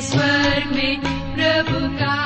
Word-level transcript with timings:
स्वर 0.00 0.64
में 0.64 1.00
प्रभु 1.34 1.96
का 1.96 2.20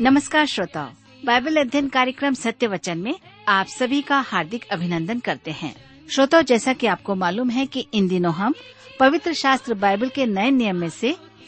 नमस्कार 0.00 0.46
श्रोताओ, 0.46 0.88
बाइबल 1.24 1.56
अध्ययन 1.56 1.88
कार्यक्रम 1.88 2.34
सत्य 2.34 2.66
वचन 2.66 2.98
में 2.98 3.14
आप 3.48 3.66
सभी 3.66 4.02
का 4.02 4.20
हार्दिक 4.20 4.64
अभिनंदन 4.64 5.18
करते 5.18 5.50
हैं। 5.50 5.74
श्रोताओ, 6.10 6.42
जैसा 6.42 6.72
कि 6.72 6.86
आपको 6.86 7.14
मालूम 7.14 7.50
है 7.50 7.66
कि 7.66 7.86
इन 7.94 8.08
दिनों 8.08 8.34
हम 8.34 8.54
पवित्र 9.00 9.32
शास्त्र 9.32 9.74
बाइबल 9.74 10.08
के 10.08 10.26
नए 10.26 10.50
नियम 10.50 10.76
में 10.76 10.90
से 10.90 11.16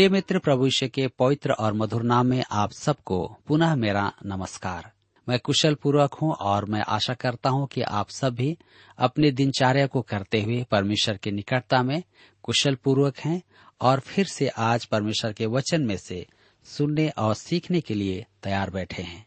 प्रिय 0.00 0.08
मित्र 0.08 0.38
प्रभु 0.38 0.68
के 0.82 1.08
पवित्र 1.08 1.52
और 1.52 1.72
मधुर 1.72 2.02
नाम 2.02 2.26
में 2.26 2.44
आप 2.50 2.72
सबको 2.72 3.36
पुनः 3.46 3.74
मेरा 3.74 4.12
नमस्कार। 4.26 4.92
मैं 5.28 5.38
कुशल 5.38 5.74
पूर्वक 5.74 6.14
हूँ 6.14 6.32
और 6.32 6.64
मैं 6.64 6.80
आशा 6.80 7.14
करता 7.14 7.50
हूँ 7.50 7.66
कि 7.66 7.82
आप 7.82 8.08
सब 8.10 8.34
भी 8.34 8.58
अपने 8.98 9.30
दिनचर्या 9.30 9.86
को 9.86 10.02
करते 10.02 10.42
हुए 10.42 10.66
परमेश्वर 10.70 11.16
की 11.16 11.30
निकटता 11.30 11.82
में 11.82 12.02
कुशल 12.42 12.74
पूर्वक 12.74 13.18
हैं 13.18 13.42
और 13.80 14.00
फिर 14.00 14.26
से 14.26 14.48
आज 14.48 14.84
परमेश्वर 14.84 15.32
के 15.32 15.46
वचन 15.46 15.82
में 15.82 15.96
से 15.96 16.26
सुनने 16.64 17.08
और 17.08 17.34
सीखने 17.34 17.80
के 17.80 17.94
लिए 17.94 18.26
तैयार 18.42 18.70
बैठे 18.70 19.02
हैं। 19.02 19.26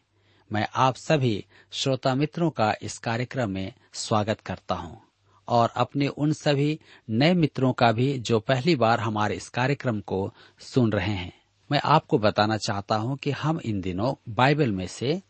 मैं 0.52 0.68
आप 0.74 0.94
सभी 0.96 1.44
श्रोता 1.72 2.14
मित्रों 2.14 2.50
का 2.50 2.74
इस 2.82 2.98
कार्यक्रम 2.98 3.50
में 3.50 3.72
स्वागत 3.92 4.40
करता 4.40 4.74
हूँ। 4.74 5.03
और 5.48 5.72
अपने 5.76 6.08
उन 6.08 6.32
सभी 6.32 6.80
नए 7.10 7.34
मित्रों 7.34 7.72
का 7.72 7.92
भी 7.92 8.18
जो 8.18 8.40
पहली 8.40 8.76
बार 8.76 9.00
हमारे 9.00 9.34
इस 9.34 9.48
कार्यक्रम 9.48 10.00
को 10.00 10.34
सुन 10.60 10.92
रहे 10.92 11.12
हैं। 11.12 11.32
मैं 11.72 11.80
आपको 11.84 12.18
बताना 12.18 12.56
चाहता 12.56 12.96
हूँ 12.96 13.16
कि 13.16 13.30
हम 13.30 13.60
इन 13.64 13.80
दिनों 13.80 14.14
बाइबल 14.28 14.72
में 14.72 14.86
से 14.86 15.22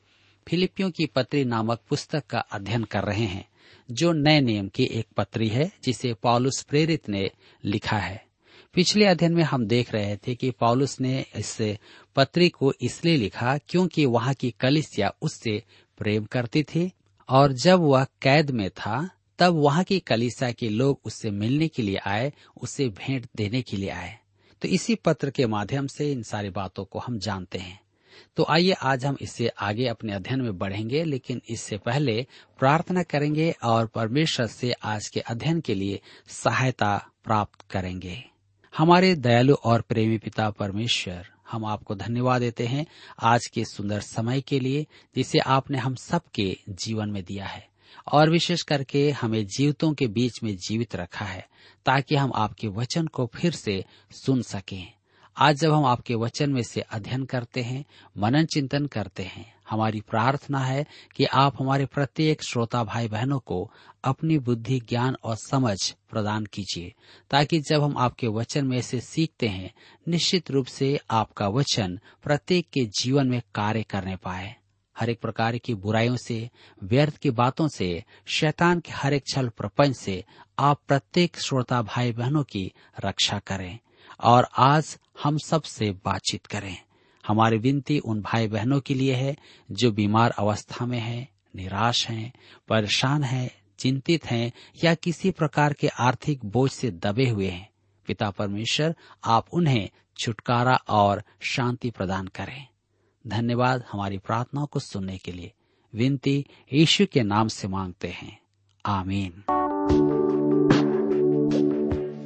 फिलिपियों 0.49 0.91
की 0.91 1.07
पत्री 1.07 1.45
नामक 1.45 1.81
पुस्तक 1.89 2.27
का 2.27 2.39
अध्ययन 2.39 2.85
कर 2.85 3.05
रहे 3.05 3.25
हैं, 3.25 3.49
जो 3.91 4.13
नए 4.13 4.41
नियम 4.41 4.69
की 4.69 4.85
एक 4.85 5.07
पत्री 5.17 5.49
है, 5.49 5.73
जिसे 5.85 6.15
पॉलुस 6.15 6.63
प्रेरित 6.63 7.09
ने 7.09 7.31
लिखा 7.65 7.99
है। 7.99 8.25
पिछले 8.75 9.05
अध्ययन 9.05 9.35
में 9.35 9.43
हम 9.43 9.67
देख 9.67 9.93
रहे 9.93 10.17
थे 10.17 10.35
कि 10.35 10.51
पॉलुस 10.51 11.01
ने 11.01 11.27
इस 11.37 11.77
पत्री 12.17 12.49
को 12.49 12.73
इसलिए 12.83 13.17
लिखा 13.17 13.59
क्योंकि 13.59 14.07
वहाँ 14.07 14.35
की 14.35 14.51
कलिसिया 14.51 15.15
उससे 15.23 15.63
प्रेम 15.99 16.25
करती 16.25 16.63
थी 16.63 16.93
और 17.29 17.53
जब 17.53 17.81
वह 17.81 18.05
कैद 18.23 18.51
में 18.51 18.71
था 18.71 19.11
तब 19.39 19.55
वहाँ 19.55 19.84
की 19.84 20.00
कलिसिया 20.00 20.53
के 20.53 20.69
लोग 20.69 21.00
उससे 21.05 21.31
मिलने 21.31 21.69
के 21.69 21.83
लिए 21.83 21.97
आए, 21.97 22.33
उसे 22.62 22.89
भेंट 22.89 23.27
देने 23.37 23.62
के 23.62 23.77
लिए 23.77 23.91
आए। 23.91 24.19
तो 24.62 24.69
इसी 24.69 24.95
पत्र 24.95 25.31
के 25.31 25.47
माध्यम 25.47 25.87
से 25.87 26.12
इन 26.12 26.22
सारी 26.22 26.50
बातों 26.50 26.84
को 26.84 26.99
हम 26.99 27.19
जानते 27.19 27.59
हैं। 27.59 27.81
तो 28.37 28.47
आइए 28.49 28.73
आज 28.73 29.05
हम 29.06 29.17
इससे 29.21 29.49
आगे 29.49 29.87
अपने 29.87 30.12
अध्ययन 30.12 30.41
में 30.41 30.59
बढ़ेंगे, 30.59 31.05
लेकिन 31.05 31.43
इससे 31.49 31.78
पहले 31.78 32.27
प्रार्थना 32.59 33.03
करेंगे 33.03 33.55
और 33.62 33.87
परमेश्वर 33.87 34.47
से 34.47 34.73
आज 34.73 35.09
के 35.09 35.21
अध्ययन 35.21 35.61
के 35.61 35.75
लिए 35.75 36.00
सहायता 36.28 37.11
प्राप्त 37.25 37.71
करेंगे। 37.71 38.25
हमारे 38.77 39.15
दयालु 39.15 39.55
और 39.55 39.81
प्रेमी 39.81 40.19
पिता 40.19 40.50
परमेश्वर, 40.50 41.28
हम 41.50 41.65
आपको 41.65 41.94
धन्यवाद 41.94 42.41
देते 42.41 42.67
हैं 42.67 42.87
आज 43.23 43.47
के 43.47 43.65
सुंदर 43.65 44.00
समय 44.00 44.41
के 44.41 44.61
लिए, 44.61 44.87
जिसे 45.17 45.39
आपने 45.39 45.78
हम 45.78 45.94
सबके 45.94 46.59
जीवन 46.69 47.09
में 47.09 47.25
दिया 47.25 47.47
है। 47.47 47.74
और 48.13 48.31
विशेष 48.31 48.63
करके 48.63 49.11
हमें 49.11 49.47
जीवितों 49.47 49.95
के 49.95 50.07
बीच 50.07 50.43
में 50.43 50.57
जीवित 50.57 50.97
रखा 50.97 51.25
है, 51.25 51.49
ताकि 51.87 52.17
हम 52.17 52.33
आपके 52.35 52.69
वचन 52.69 53.07
को 53.07 53.31
फिर 53.35 53.53
से 53.53 53.85
सुन 54.11 54.43
सकें। 54.43 54.93
आज 55.37 55.57
जब 55.57 55.73
हम 55.73 55.85
आपके 55.85 56.15
वचन 56.15 56.51
में 56.51 56.63
से 56.63 56.81
अध्ययन 56.81 57.25
करते 57.25 57.63
हैं, 57.63 57.85
मनन 58.19 58.45
चिंतन 58.45 58.87
करते 58.87 59.23
हैं, 59.23 59.55
हमारी 59.71 60.01
प्रार्थना 60.01 60.59
है 60.59 60.87
कि 61.17 61.25
आप 61.25 61.55
हमारे 61.61 61.87
प्रत्येक 61.87 62.43
श्रोता 62.43 62.85
भाई 62.85 63.09
बहनों 63.09 63.39
को 63.39 63.71
अपनी 64.05 64.39
बुद्धि, 64.39 64.81
ज्ञान 64.81 65.17
और 65.25 65.37
समझ 65.37 65.95
प्रदान 66.11 66.47
कीजिए, 66.47 66.95
ताकि 67.31 67.61
जब 67.61 67.83
हम 67.83 67.99
आपके 67.99 68.27
वचन 68.27 68.67
में 68.67 68.81
से 68.81 69.00
सीखते 69.00 69.49
हैं, 69.49 69.75
निश्चित 70.09 70.50
रूप 70.50 70.67
से 70.67 71.00
आपका 71.11 71.49
वचन 71.49 71.99
प्रत्येक 72.23 72.69
के 72.73 72.85
जीवन 72.85 73.27
में 73.27 73.43
कार्य 73.55 73.83
करने 73.83 74.17
पाए। 74.17 74.57
हर 74.99 75.11
एक 75.11 75.20
प्रकार 75.20 75.58
की 75.58 75.75
बुराइयों 75.75 76.17
से 76.17 76.50
व्यर्थ 76.82 77.17
की 77.17 77.31
बातों 77.31 77.69
से 77.69 78.05
शैतान 78.26 78.81
के 78.81 78.93
हर 78.93 79.14
एक 79.14 79.25
छल 79.26 79.49
प्रपंच 79.49 79.96
से 79.96 80.25
आप 80.58 80.81
प्रत्येक 80.88 81.41
श्रोता 81.41 81.82
भाई 81.82 82.12
बहनों 82.12 82.43
की 82.43 82.73
रक्षा 83.05 83.38
करें 83.38 83.79
और 84.20 84.49
आज 84.58 84.99
हम 85.23 85.38
सबसे 85.38 85.91
बातचीत 85.91 86.46
करें। 86.46 86.76
हमारी 87.26 87.58
विनती 87.58 87.99
उन 87.99 88.23
भाई 88.23 88.49
बहनों 88.49 88.81
के 88.81 88.94
लिए 88.94 89.14
है 89.14 89.37
जो 89.70 89.93
बीमार 89.93 90.31
अवस्था 90.31 90.87
में 90.87 91.00
हैं, 91.00 91.29
निराश 91.56 92.08
हैं, 92.08 92.32
परेशान 92.69 93.25
हैं, 93.25 93.50
चिंतित 93.79 94.26
हैं 94.26 94.52
या 94.85 94.94
किसी 94.94 95.31
प्रकार 95.31 95.73
के 95.73 95.88
आर्थिक 95.88 96.44
बोझ 96.44 96.70
से 96.70 96.90
दबे 96.90 97.29
हुए 97.29 97.49
हैं। 97.49 97.70
पिता 98.06 98.31
परमेश्वर 98.31 98.97
आप 99.25 99.47
उन्हें 99.52 99.90
छुटकारा 100.19 100.76
और 100.88 101.23
शांति 101.40 101.90
प्रदान 101.90 102.26
करें। 102.26 102.67
धन्यवाद 103.26 103.85
हमारी 103.93 104.19
प्रार्थनाओं 104.19 104.67
को 104.67 104.81
सुनने 104.81 105.19
के 105.19 105.32
लिए। 105.32 105.53
विनती, 105.94 106.47
यीशु 106.73 107.06
के 107.12 107.23
नाम 107.23 107.49
से 107.49 107.69
मांगते 107.69 108.09
हैं। 108.09 108.38
आमीन। 108.87 109.44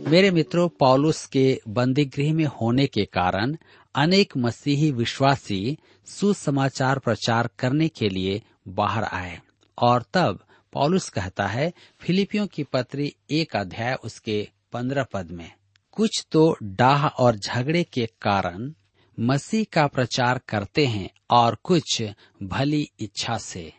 मेरे 0.09 0.31
मित्रों, 0.31 0.69
पौलुस 0.69 1.27
के 1.27 1.61
बंदी 1.69 2.05
गृह 2.05 2.35
में 2.35 2.45
होने 2.45 2.87
के 2.87 3.05
कारण 3.05 3.57
अनेक 3.95 4.37
मसीही 4.37 4.91
विश्वासी 4.91 5.79
सुसमाचार 6.07 6.99
प्रचार 6.99 7.51
करने 7.59 7.89
के 7.89 8.09
लिए 8.09 8.43
बाहर 8.69 9.05
आए 9.05 9.41
और 9.79 10.05
तब 10.15 10.45
पौलुस 10.73 11.09
कहता 11.09 11.47
है, 11.47 11.73
फिलिपियों 12.01 12.47
की 12.47 12.63
पत्री 12.63 13.17
एक 13.31 13.57
अध्याय 13.57 13.95
उसके 13.95 14.49
पंद्रह 14.73 15.03
पद 15.13 15.31
में, 15.31 15.53
कुछ 15.93 16.27
तो 16.31 16.57
डाह 16.63 17.07
और 17.07 17.37
झगड़े 17.37 17.85
के 17.85 18.07
कारण 18.07 18.73
मसीह 19.21 19.67
का 19.73 19.87
प्रचार 19.87 20.41
करते 20.49 20.87
हैं 20.87 21.11
और 21.31 21.55
कुछ 21.55 22.03
भली 22.43 22.91
इच्छा 23.01 23.39
से। 23.39 23.73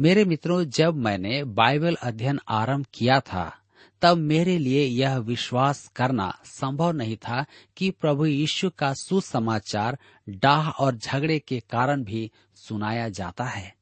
मेरे 0.00 0.24
मित्रों, 0.24 0.64
जब 0.64 0.94
मैंने 0.94 1.44
बाइबल 1.44 1.94
अध्ययन 1.94 2.40
आरंभ 2.48 2.86
किया 2.94 3.20
था, 3.20 3.58
तब 4.02 4.16
मेरे 4.16 4.58
लिए 4.58 4.84
यह 4.84 5.16
विश्वास 5.16 5.90
करना 5.96 6.38
संभव 6.44 6.92
नहीं 6.92 7.16
था 7.16 7.44
कि 7.76 7.90
प्रभु 7.90 8.26
यीशु 8.26 8.70
का 8.70 8.94
सुसमाचार 8.94 9.98
डाह 10.28 10.70
और 10.70 10.96
झगड़े 10.96 11.38
के 11.38 11.60
कारण 11.60 12.04
भी 12.04 12.30
सुनाया 12.54 13.08
जाता 13.08 13.44
है। 13.44 13.76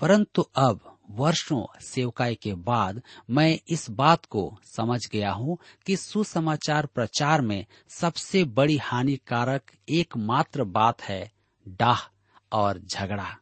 परंतु 0.00 0.42
अब 0.42 0.91
वर्षों 1.12 1.64
सेवकाई 1.80 2.34
के 2.34 2.54
बाद 2.54 3.02
मैं 3.30 3.58
इस 3.68 3.90
बात 3.90 4.24
को 4.26 4.58
समझ 4.64 5.00
गया 5.12 5.32
हूँ 5.32 5.58
कि 5.86 5.96
सुसमाचार 5.96 6.86
प्रचार 6.86 7.40
में 7.40 7.64
सबसे 7.88 8.44
बड़ी 8.44 8.76
हानिकारक 8.76 9.62
एकमात्र 9.88 10.64
बात 10.64 11.02
है 11.02 11.32
डाह 11.68 11.98
और 12.52 12.78
झगड़ा। 12.78 13.36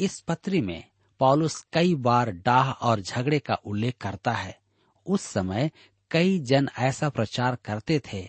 इस 0.00 0.20
पत्री 0.20 0.60
में 0.60 0.84
पॉलुस 1.18 1.66
कई 1.72 1.94
बार 1.94 2.30
डाह 2.30 2.70
और 2.70 3.00
झगड़े 3.00 3.38
का 3.38 3.54
उल्लेख 3.54 3.96
करता 4.00 4.32
है। 4.32 4.58
उस 5.06 5.22
समय 5.22 5.70
कई 6.10 6.38
जन 6.38 6.68
ऐसा 6.78 7.08
प्रचार 7.08 7.56
करते 7.64 8.00
थे। 8.12 8.28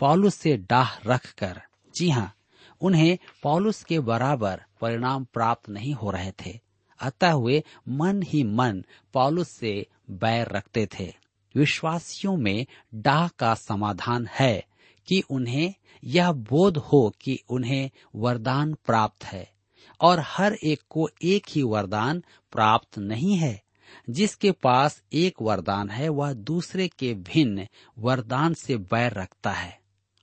पॉलुस 0.00 0.34
से 0.34 0.56
डाह 0.56 0.98
रखकर, 1.06 1.62
जी 1.94 2.10
हाँ 2.10 2.34
उन्हें 2.80 3.18
पॉलुस 3.42 3.84
के 3.84 4.00
बराबर 4.00 4.62
परिणाम 4.80 5.24
प्राप्त 5.24 5.68
नहीं 5.68 5.94
हो 5.94 6.10
रहे 6.10 6.32
थे। 6.32 6.71
अतः 7.02 7.34
वे 7.34 7.64
मन 7.88 8.22
ही 8.22 8.44
मन 8.44 8.84
पॉलुस 9.14 9.48
से 9.48 9.86
बैर 10.10 10.48
रखते 10.48 10.88
थे। 10.98 11.14
विश्वासियों 11.56 12.36
में 12.36 12.66
डाह 12.94 13.28
का 13.28 13.54
समाधान 13.54 14.26
है 14.26 14.64
कि 15.08 15.22
उन्हें 15.30 15.74
यह 16.04 16.32
बोध 16.32 16.76
हो 16.76 17.14
कि 17.20 17.38
उन्हें 17.48 17.90
वरदान 18.16 18.74
प्राप्त 18.74 19.24
है 19.24 19.52
और 20.00 20.20
हर 20.20 20.52
एक 20.52 20.80
को 20.90 21.08
एक 21.22 21.46
ही 21.50 21.62
वरदान 21.62 22.24
प्राप्त 22.52 22.98
नहीं 22.98 23.36
है। 23.36 23.62
जिसके 24.10 24.52
पास 24.52 25.02
एक 25.12 25.34
वरदान 25.42 25.90
है, 25.90 26.08
वह 26.08 26.32
दूसरे 26.32 26.88
के 26.88 27.14
भिन्न 27.14 27.66
वरदान 27.98 28.54
से 28.54 28.76
बैर 28.76 29.12
रखता 29.12 29.50
है। 29.50 29.81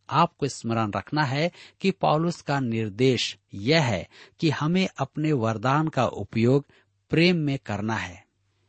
आपको 0.09 0.47
स्मरण 0.47 0.91
रखना 0.95 1.23
है 1.23 1.51
कि 1.81 1.91
पौलुस 1.91 2.41
का 2.41 2.59
निर्देश 2.59 3.35
यह 3.53 3.83
है 3.83 4.07
कि 4.39 4.49
हमें 4.49 4.87
अपने 4.99 5.31
वरदान 5.33 5.87
का 5.87 6.05
उपयोग 6.05 6.65
प्रेम 7.11 7.37
में 7.37 7.57
करना 7.65 7.95
है। 7.95 8.23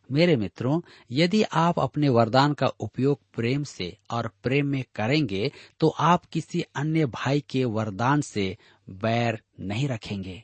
मेरे 0.09 0.37
मित्रों, 0.37 0.81
यदि 1.11 1.43
आप 1.43 1.79
अपने 1.79 2.09
वरदान 2.09 2.55
का 2.55 2.67
उपयोग 2.67 3.21
प्रेम 3.35 3.63
से 3.63 3.97
और 4.11 4.31
प्रेम 4.43 4.67
में 4.67 4.83
करेंगे 4.95 5.51
तो 5.81 5.89
आप 5.89 6.25
किसी 6.25 6.61
अन्य 6.75 7.07
भाई 7.07 7.41
के 7.41 7.65
वरदान 7.65 8.21
से 8.21 8.57
बैर 8.89 9.41
नहीं 9.61 9.89
रखेंगे। 9.89 10.43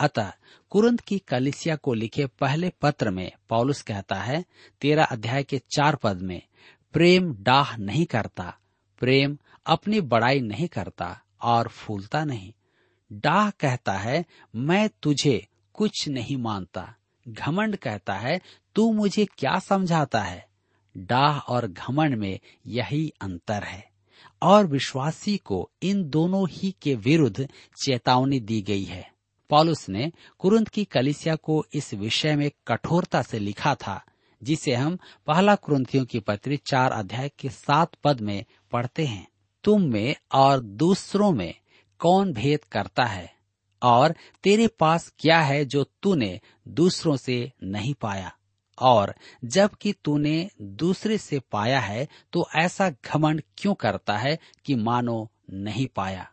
अतः 0.00 0.32
कुरंत 0.70 1.00
की 1.00 1.18
कलिसिया 1.18 1.76
को 1.76 1.94
लिखे 1.94 2.26
पहले 2.40 2.70
पत्र 2.82 3.10
में 3.10 3.30
पौलुस 3.48 3.82
कहता 3.82 4.16
है, 4.16 4.44
तेरा 4.80 5.04
अध्याय 5.04 5.42
के 5.42 5.58
चार 5.70 5.96
पद 5.96 6.20
में, 6.22 6.40
प्रेम 6.92 7.34
डाह 7.34 7.76
नहीं 7.76 8.04
करता, 8.06 8.54
प्रेम 8.98 9.38
अपनी 9.66 10.00
बड़ाई 10.00 10.40
नहीं 10.40 10.68
करता 10.68 11.20
और 11.42 11.68
फूलता 11.68 12.24
नहीं। 12.24 12.52
डाह 13.12 13.50
कहता 13.50 13.92
है, 13.92 14.24
मैं 14.56 14.90
तुझे 15.02 15.46
कुछ 15.74 16.08
नहीं 16.08 16.36
मानता। 16.36 16.94
घमंड 17.28 17.76
कहता 17.76 18.14
है, 18.14 18.40
तू 18.74 18.92
मुझे 18.92 19.24
क्या 19.24 19.58
समझाता 19.58 20.22
है? 20.22 20.48
डाह 20.96 21.38
और 21.38 21.66
घमंड 21.66 22.14
में 22.14 22.40
यही 22.66 23.12
अंतर 23.20 23.62
है। 23.62 23.90
और 24.42 24.66
विश्वासी 24.66 25.36
को 25.36 25.70
इन 25.82 26.08
दोनों 26.10 26.48
ही 26.50 26.74
के 26.82 26.94
विरुद्ध 26.94 27.48
चेतावनी 27.84 28.40
दी 28.40 28.62
गई 28.62 28.84
है। 28.84 29.12
पॉलुस 29.50 29.88
ने 29.88 30.12
कुरुंत 30.38 30.68
की 30.68 30.84
कलिसिया 30.84 31.34
को 31.34 31.66
इस 31.74 31.94
विषय 31.94 32.36
में 32.36 32.50
कठोरता 32.68 33.22
से 33.22 33.38
लिखा 33.38 33.74
था, 33.74 34.04
जिसे 34.42 34.74
हम 34.74 34.98
पहला 35.26 35.54
कुरुंथियों 35.54 36.04
की 36.04 36.20
पत्री 36.20 36.56
चार 36.56 36.92
अध्याय 36.92 37.30
के 37.38 37.48
सात 37.48 37.94
पद 38.04 38.20
में 38.20 38.44
पढ़ते 38.72 39.06
हैं। 39.06 39.28
तुम 39.66 39.82
में 39.82 40.16
और 40.32 40.60
दूसरों 40.60 41.32
में 41.32 41.54
कौन 41.98 42.32
भेद 42.32 42.64
करता 42.64 43.04
है? 43.04 43.34
और 43.82 44.14
तेरे 44.42 44.66
पास 44.66 45.12
क्या 45.18 45.40
है 45.40 45.64
जो 45.64 45.84
तूने 46.02 46.40
दूसरों 46.68 47.16
से 47.16 47.52
नहीं 47.62 47.94
पाया? 47.94 48.32
और 48.78 49.14
जबकि 49.44 49.92
तूने 49.92 50.50
दूसरे 50.62 51.18
से 51.18 51.40
पाया 51.40 51.80
है 51.80 52.08
तो 52.32 52.48
ऐसा 52.56 52.90
घमंड 52.90 53.42
क्यों 53.58 53.74
करता 53.74 54.16
है 54.16 54.38
कि 54.64 54.74
मानो 54.74 55.30
नहीं 55.50 55.86
पाया? 55.86 56.30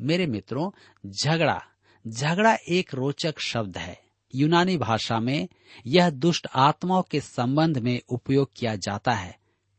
मेरे 0.00 0.26
मित्रों, 0.26 0.70
झगड़ा 1.06 1.62
झगड़ा 2.08 2.56
एक 2.68 2.94
रोचक 2.94 3.38
शब्द 3.38 3.78
है। 3.78 4.00
यूनानी 4.34 4.76
भाषा 4.76 5.20
में 5.20 5.48
यह 5.86 6.10
दुष्ट 6.10 6.46
आत्माओं 6.54 7.02
के 7.02 7.20
संबंध 7.20 7.78
में 7.78 8.00
उपयोग 8.08 8.50
किया 8.56 8.76
जाता 8.76 9.12
है। 9.12 9.38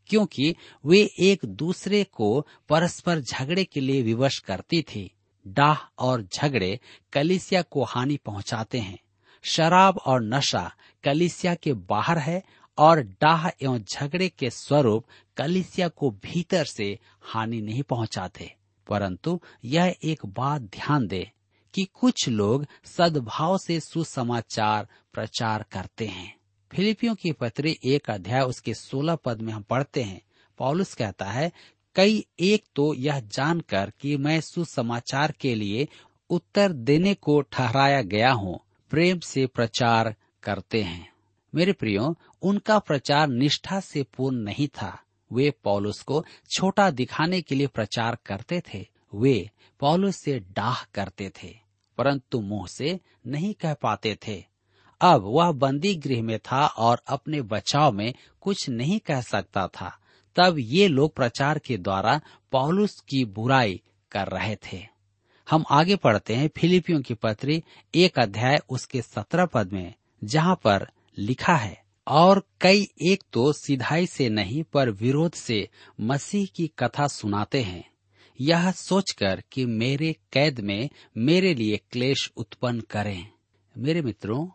क्योंकि 0.09 0.55
वे 0.85 1.09
एक 1.19 1.45
दूसरे 1.45 2.03
को 2.03 2.47
परस्पर 2.69 3.19
झगड़े 3.19 3.63
के 3.63 3.79
लिए 3.79 4.01
विवश 4.01 4.39
करती 4.39 4.81
थी। 4.81 5.11
डाह 5.47 5.77
और 5.99 6.23
झगड़े 6.23 6.79
कलिसिया 7.13 7.61
को 7.61 7.83
हानि 7.83 8.17
पहुंचाते 8.17 8.79
हैं। 8.79 8.97
शराब 9.43 9.97
और 9.97 10.21
नशा 10.23 10.75
कलिसिया 11.03 11.55
के 11.55 11.73
बाहर 11.73 12.17
है 12.17 12.43
और 12.77 13.01
डाह 13.01 13.47
एवं 13.47 13.79
झगड़े 13.79 14.29
के 14.29 14.49
स्वरूप 14.49 15.05
कलिसिया 15.37 15.87
को 15.87 16.11
भीतर 16.11 16.65
से 16.65 16.99
हानि 17.21 17.61
नहीं 17.61 17.83
पहुंचाते। 17.83 18.55
परंतु 18.87 19.41
यह 19.65 19.95
एक 20.03 20.25
बात 20.25 20.61
ध्यान 20.61 21.07
दे 21.07 21.31
कि 21.73 21.87
कुछ 21.93 22.29
लोग 22.29 22.67
सद्भाव 22.85 23.57
से 23.57 23.79
सुसमाचार 23.79 24.87
प्रचार 25.13 25.65
करते 25.71 26.05
हैं। 26.05 26.38
फिलिपियों 26.71 27.15
की 27.15 27.31
पत्री 27.31 27.77
एक 27.85 28.09
अध्याय 28.09 28.41
उसके 28.41 28.73
सोलह 28.73 29.15
पद 29.15 29.41
में 29.41 29.51
हम 29.53 29.61
पढ़ते 29.61 30.03
हैं। 30.03 30.21
पॉलुस 30.59 30.93
कहता 30.93 31.25
है, 31.25 31.51
कई 31.95 32.25
एक 32.39 32.63
तो 32.75 32.93
यह 32.93 33.19
जानकर 33.27 33.91
कि 34.01 34.15
मैं 34.17 34.39
सुसमाचार 34.41 35.31
के 35.31 35.53
लिए 35.55 35.87
उत्तर 36.29 36.71
देने 36.71 37.13
को 37.13 37.39
ठहराया 37.41 38.01
गया 38.01 38.31
हूँ, 38.31 38.59
प्रेम 38.91 39.19
से 39.19 39.45
प्रचार 39.45 40.13
करते 40.43 40.81
हैं। 40.81 41.07
मेरे 41.53 41.73
प्रियो, 41.73 42.15
उनका 42.41 42.77
प्रचार 42.79 43.27
निष्ठा 43.27 43.79
से 43.79 44.03
पूर्ण 44.17 44.37
नहीं 44.37 44.67
था। 44.67 44.97
वे 45.31 45.49
पौलुस 45.63 46.01
को 46.01 46.23
छोटा 46.49 46.89
दिखाने 46.91 47.41
के 47.41 47.55
लिए 47.55 47.67
प्रचार 47.67 48.17
करते 48.25 48.61
थे। 48.67 48.85
वे 49.13 49.49
पौलुस 49.81 50.15
से 50.15 50.39
डाह 50.39 50.83
करते 50.93 51.31
थे, 51.43 51.55
परंतु 51.97 52.39
मुँह 52.41 52.67
से 52.67 52.99
नहीं 53.27 53.53
कह 53.53 53.73
पाते 53.73 54.17
थे। 54.27 54.43
अब 55.01 55.21
वह 55.23 55.51
बंदी 55.51 55.95
गृह 55.95 56.23
में 56.23 56.39
था 56.39 56.65
और 56.65 57.01
अपने 57.07 57.41
बचाव 57.41 57.91
में 57.91 58.13
कुछ 58.41 58.69
नहीं 58.69 58.99
कह 58.99 59.21
सकता 59.21 59.67
था। 59.67 59.97
तब 60.35 60.55
ये 60.59 60.87
लोग 60.87 61.15
प्रचार 61.15 61.59
के 61.59 61.77
द्वारा 61.77 62.21
पौलुस 62.51 62.99
की 63.09 63.25
बुराई 63.25 63.81
कर 64.11 64.27
रहे 64.27 64.55
थे। 64.55 64.87
हम 65.49 65.63
आगे 65.71 65.95
पढ़ते 65.95 66.35
हैं 66.35 66.49
फिलिपियों 66.57 67.01
की 67.01 67.13
पत्री 67.13 67.63
एक 67.95 68.19
अध्याय 68.19 68.57
उसके 68.69 69.01
सत्रह 69.01 69.45
पद 69.45 69.73
में, 69.73 69.93
जहाँ 70.23 70.55
पर 70.63 70.89
लिखा 71.17 71.55
है, 71.55 71.83
और 72.07 72.47
कई 72.61 72.87
एक 73.01 73.23
तो 73.33 73.53
सिधाई 73.53 74.05
से 74.05 74.29
नहीं, 74.29 74.63
पर 74.63 74.89
विरोध 74.89 75.33
से 75.33 75.69
मसीह 76.01 76.47
की 76.55 76.71
कथा 76.79 77.07
सुनाते 77.07 77.61
हैं। 77.61 77.89
यह 78.41 78.71
सोचकर 78.71 79.43
कि 79.51 79.65
मेरे 79.65 80.15
कैद 80.33 80.59
में 80.59 80.89
मेरे 81.17 81.53
लिए 81.53 81.79
क्लेश 81.91 82.31
उत्पन्न 82.37 82.81
करें। 82.81 83.27
मेरे 83.77 84.01
मित्रों 84.01 84.47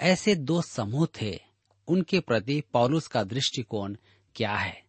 ऐसे 0.00 0.34
दो 0.34 0.62
समूह 0.62 1.06
थे, 1.22 1.40
उनके 1.88 2.20
प्रति 2.20 2.62
पौलुस 2.72 3.06
का 3.06 3.22
दृष्टिकोण 3.24 3.96
क्या 4.34 4.56
है? 4.56 4.82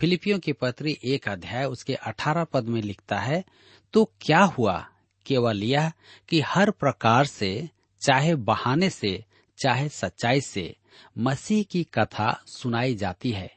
फिलिपियों 0.00 0.38
के 0.38 0.52
पत्री 0.52 0.98
एक 1.04 1.28
अध्याय 1.28 1.64
उसके 1.64 1.94
अठारह 1.94 2.44
पद 2.44 2.64
में 2.64 2.80
लिखता 2.82 3.18
है 3.18 3.44
तो 3.92 4.04
क्या 4.20 4.42
हुआ? 4.42 4.86
केवल 5.26 5.62
यह 5.62 5.92
कि 6.28 6.40
हर 6.40 6.70
प्रकार 6.70 7.26
से, 7.26 7.68
चाहे 8.00 8.34
बहाने 8.34 8.90
से, 8.90 9.24
चाहे 9.58 9.88
सच्चाई 9.88 10.40
से, 10.40 10.76
मसीह 11.18 11.62
की 11.62 11.84
कथा 11.84 12.40
सुनाई 12.46 12.94
जाती 12.94 13.30
है, 13.30 13.50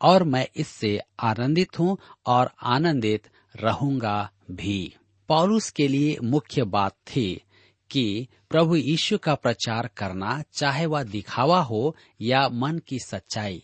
और 0.00 0.24
मैं 0.24 0.46
इससे 0.56 1.00
आनंदित 1.20 1.78
हूँ 1.78 1.98
और 2.26 2.50
आनंदित 2.62 3.28
रहूँगा 3.56 4.30
भी। 4.50 4.94
पौलुस 5.28 5.70
के 5.70 5.88
लिए 5.88 6.16
मुख्य 6.22 6.64
बात 6.64 6.92
थी 6.92 7.42
कि 7.90 8.28
प्रभु 8.50 8.76
यीशु 8.76 9.18
का 9.18 9.34
प्रचार 9.34 9.90
करना, 9.96 10.42
चाहे 10.52 10.86
वह 10.86 11.02
दिखावा 11.02 11.60
हो 11.60 11.96
या 12.20 12.48
मन 12.48 12.78
की 12.78 12.98
सच्चाई, 12.98 13.62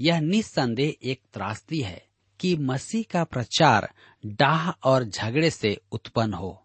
यह 0.00 0.20
निस्संदेह 0.20 0.94
एक 1.02 1.22
त्रासदी 1.34 1.80
है 1.80 2.06
कि 2.40 2.56
मसीह 2.56 3.04
का 3.10 3.24
प्रचार 3.24 3.90
डाह 4.26 4.70
और 4.70 5.04
झगड़े 5.04 5.50
से 5.50 5.80
उत्पन्न 5.92 6.34
हो। 6.34 6.60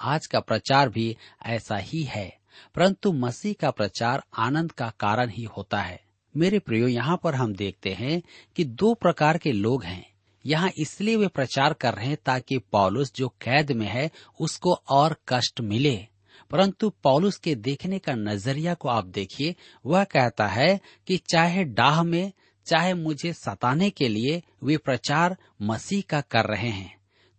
आज 0.00 0.26
का 0.26 0.40
प्रचार 0.40 0.88
भी 0.88 1.16
ऐसा 1.46 1.76
ही 1.76 2.02
है, 2.02 2.38
परंतु 2.74 3.12
मसीह 3.12 3.54
का 3.60 3.70
प्रचार 3.70 4.22
आनंद 4.38 4.72
का 4.72 4.92
कारण 5.00 5.30
ही 5.30 5.44
होता 5.44 5.80
है। 5.80 6.00
मेरे 6.36 6.58
प्रियो, 6.58 6.88
यहाँ 6.88 7.20
पर 7.22 7.34
हम 7.34 7.54
देखते 7.54 7.90
हैं 7.90 8.22
कि 8.56 8.64
दो 8.64 8.94
प्रकार 8.94 9.38
के 9.38 9.52
लोग 9.52 9.84
हैं। 9.84 10.06
यहाँ 10.46 10.70
इसलिए 10.78 11.16
वे 11.16 11.26
प्रचार 11.26 11.72
कर 11.72 11.94
रहे 11.94 12.06
हैं 12.06 12.18
ताकि 12.26 12.58
पौलुस 12.58 13.12
जो 13.14 13.28
कैद 13.28 13.72
में 13.72 13.86
है, 13.86 14.10
उसको 14.40 14.72
और 14.72 15.16
कष्ट 15.28 15.60
मिले। 15.60 16.06
परंतु 16.54 16.88
पौलुस 17.02 17.36
के 17.36 17.54
देखने 17.54 17.98
का 17.98 18.12
नज़रिया 18.14 18.74
को 18.74 18.88
आप 18.88 19.04
देखिए, 19.04 19.54
वह 19.86 20.04
कहता 20.04 20.46
है 20.46 20.80
कि 21.06 21.16
चाहे 21.16 21.64
डाह 21.64 22.02
में, 22.02 22.32
चाहे 22.66 22.92
मुझे 22.94 23.32
सताने 23.32 23.88
के 23.90 24.08
लिए 24.08 24.42
वे 24.62 24.76
प्रचार 24.76 25.36
मसीह 25.62 26.02
का 26.10 26.20
कर 26.20 26.46
रहे 26.46 26.68
हैं 26.68 26.96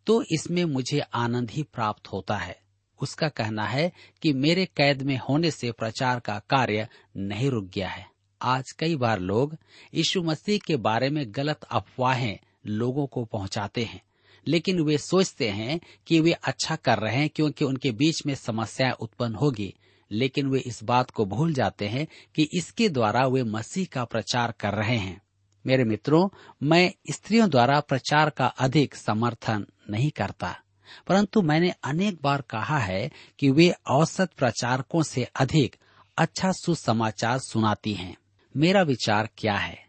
तो 0.07 0.21
इसमें 0.31 0.63
मुझे 0.65 0.99
आनंद 0.99 1.51
ही 1.51 1.63
प्राप्त 1.63 2.07
होता 2.07 2.37
है। 2.37 2.57
उसका 2.99 3.27
कहना 3.29 3.65
है 3.65 3.91
कि 4.21 4.33
मेरे 4.33 4.65
कैद 4.77 5.01
में 5.01 5.17
होने 5.19 5.51
से 5.51 5.71
प्रचार 5.71 6.19
का 6.19 6.37
कार्य 6.49 6.87
नहीं 7.17 7.49
रुक 7.49 7.69
गया 7.75 7.89
है। 7.89 8.05
आज 8.41 8.71
कई 8.71 8.95
बार 8.95 9.19
लोग 9.19 9.55
यीशु 9.93 10.23
मसीह 10.23 10.59
के 10.67 10.77
बारे 10.77 11.09
में 11.09 11.25
गलत 11.27 11.63
अफवाहें 11.63 12.37
लोगों 12.67 13.07
को 13.07 13.25
पहुंचाते 13.25 13.83
हैं। 13.83 14.01
लेकिन 14.47 14.79
वे 14.79 14.97
सोचते 14.97 15.49
हैं 15.49 15.79
कि 16.07 16.19
वे 16.19 16.31
अच्छा 16.31 16.75
कर 16.75 16.97
रहे 16.97 17.15
हैं 17.15 17.29
क्योंकि 17.29 17.65
उनके 17.65 17.91
बीच 17.91 18.25
में 18.25 18.35
समस्याएँ 18.35 18.91
उत्पन्न 18.91 19.35
होगी। 19.35 19.73
लेकिन 20.11 20.47
वे 20.47 20.59
इस 20.59 20.83
बात 20.83 21.11
को 21.11 21.25
भूल 21.25 21.53
जाते 21.53 21.87
हैं 21.87 22.07
कि 22.35 22.49
इसके 22.53 22.89
द्वारा 22.89 23.27
वे 23.27 23.43
मसीह 23.43 23.87
का 23.91 24.05
प्रचार 24.05 24.53
कर 24.59 24.73
रहे 24.73 24.97
हैं। 24.97 25.21
मेरे 25.67 25.83
मित्रों, 25.83 26.29
मैं 26.63 26.93
स्त्रियों 27.11 27.49
द्वारा 27.49 27.79
प्रचार 27.79 28.29
का 28.29 28.45
अधिक 28.45 28.95
समर्थन 28.95 29.65
नहीं 29.89 30.11
करता। 30.11 30.59
परंतु 31.07 31.41
मैंने 31.41 31.73
अनेक 31.83 32.17
बार 32.21 32.41
कहा 32.41 32.79
है 32.79 33.11
कि 33.39 33.49
वे 33.49 33.73
औसत 33.87 34.29
प्रचारकों 34.37 35.03
से 35.03 35.23
अधिक 35.23 35.75
अच्छा 36.17 36.51
सुसमाचार 36.51 37.39
सुनाती 37.39 37.93
हैं। 37.93 38.17
मेरा 38.57 38.81
विचार 38.81 39.29
क्या 39.37 39.55
है? 39.55 39.84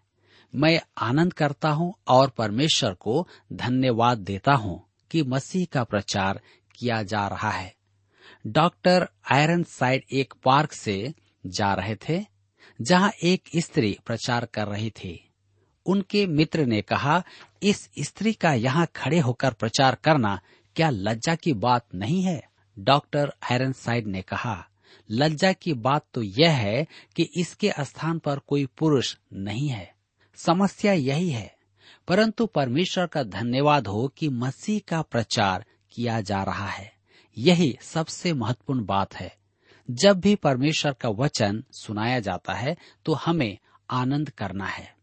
मैं 0.56 0.80
आनंद 0.98 1.32
करता 1.32 1.68
हूँ 1.68 1.92
और 2.08 2.30
परमेश्वर 2.30 2.94
को 2.94 3.26
धन्यवाद 3.52 4.18
देता 4.18 4.52
हूँ 4.52 4.82
कि 5.10 5.22
मसीह 5.22 5.66
का 5.72 5.84
प्रचार 5.84 6.40
किया 6.74 7.02
जा 7.02 7.26
रहा 7.28 7.50
है। 7.50 7.74
डॉक्टर 8.46 9.08
आयरन 9.32 9.62
साइड 9.62 10.02
एक 10.12 10.34
पार्क 10.44 10.72
से 10.72 11.14
जा 11.46 11.72
रहे 11.74 11.96
थे, 12.08 12.24
जहाँ 12.82 13.10
एक 13.22 13.48
स्त्री 13.56 13.96
प्रचार 14.06 14.44
कर 14.44 14.66
रही 14.66 14.90
थी। 14.90 15.30
उनके 15.86 16.26
मित्र 16.26 16.64
ने 16.66 16.80
कहा, 16.82 17.22
इस 17.62 17.88
स्त्री 17.98 18.32
का 18.32 18.52
यहाँ 18.52 18.86
खड़े 18.96 19.18
होकर 19.18 19.52
प्रचार 19.52 19.94
करना 19.94 20.40
क्या 20.76 20.90
लज्जा 20.90 21.34
की 21.34 21.52
बात 21.52 21.86
नहीं 21.94 22.22
है? 22.22 22.42
डॉक्टर 22.78 23.32
आयरन 23.50 23.72
साइड 23.72 24.06
ने 24.06 24.22
कहा, 24.22 24.68
लज्जा 25.10 25.52
की 25.52 25.72
बात 25.72 26.06
तो 26.14 26.22
यह 26.22 26.52
है 26.52 26.86
कि 27.16 27.28
इसके 27.36 27.72
स्थान 27.80 28.18
पर 28.18 28.38
कोई 28.38 28.66
पुरुष 28.78 29.16
नहीं 29.32 29.68
है। 29.68 29.95
समस्या 30.36 30.92
यही 30.92 31.30
है। 31.30 31.54
परंतु 32.08 32.46
परमेश्वर 32.46 33.06
का 33.06 33.22
धन्यवाद 33.22 33.86
हो 33.86 34.06
कि 34.08 34.28
मसीह 34.28 34.80
का 34.88 35.02
प्रचार 35.02 35.64
किया 35.92 36.20
जा 36.20 36.42
रहा 36.42 36.68
है। 36.68 36.92
यही 37.36 37.78
सबसे 37.82 38.32
महत्वपूर्ण 38.32 38.84
बात 38.84 39.14
है। 39.14 39.34
जब 39.88 40.20
भी 40.20 40.34
परमेश्वर 40.34 40.92
का 40.92 41.08
वचन 41.08 41.62
सुनाया 41.72 42.20
जाता 42.20 42.54
है 42.54 42.76
तो 43.04 43.12
हमें 43.14 43.56
आनंद 43.90 44.30
करना 44.30 44.66
है। 44.66 44.94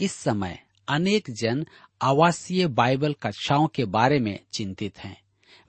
इस 0.00 0.12
समय 0.12 0.58
अनेक 0.88 1.30
जन 1.30 1.66
आवासीय 2.02 2.66
बाइबल 2.66 3.12
कक्षाओं 3.12 3.66
के 3.66 3.84
बारे 3.84 4.18
में 4.18 4.38
चिंतित 4.52 4.98
हैं। 4.98 5.16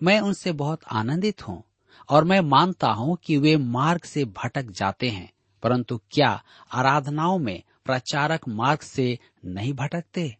मैं 0.04 0.20
उनसे 0.20 0.52
बहुत 0.52 0.82
आनंदित 0.92 1.48
हूँ 1.48 1.64
और 2.10 2.24
मैं 2.24 2.40
मानता 2.42 2.88
हूँ 2.88 3.18
कि 3.24 3.38
वे 3.38 3.58
मार्ग 3.58 4.02
से 4.02 4.26
भटक 4.26 4.72
जाते 4.72 5.10
हैं, 5.10 5.32
परंतु 5.64 6.00
क्या 6.12 6.44
आराधनाओं 6.72 7.40
में 7.40 7.62
प्रचारक 7.89 8.48
मार्ग 8.48 8.79
से 8.79 9.19
नहीं 9.46 9.74
भटकते। 9.74 10.36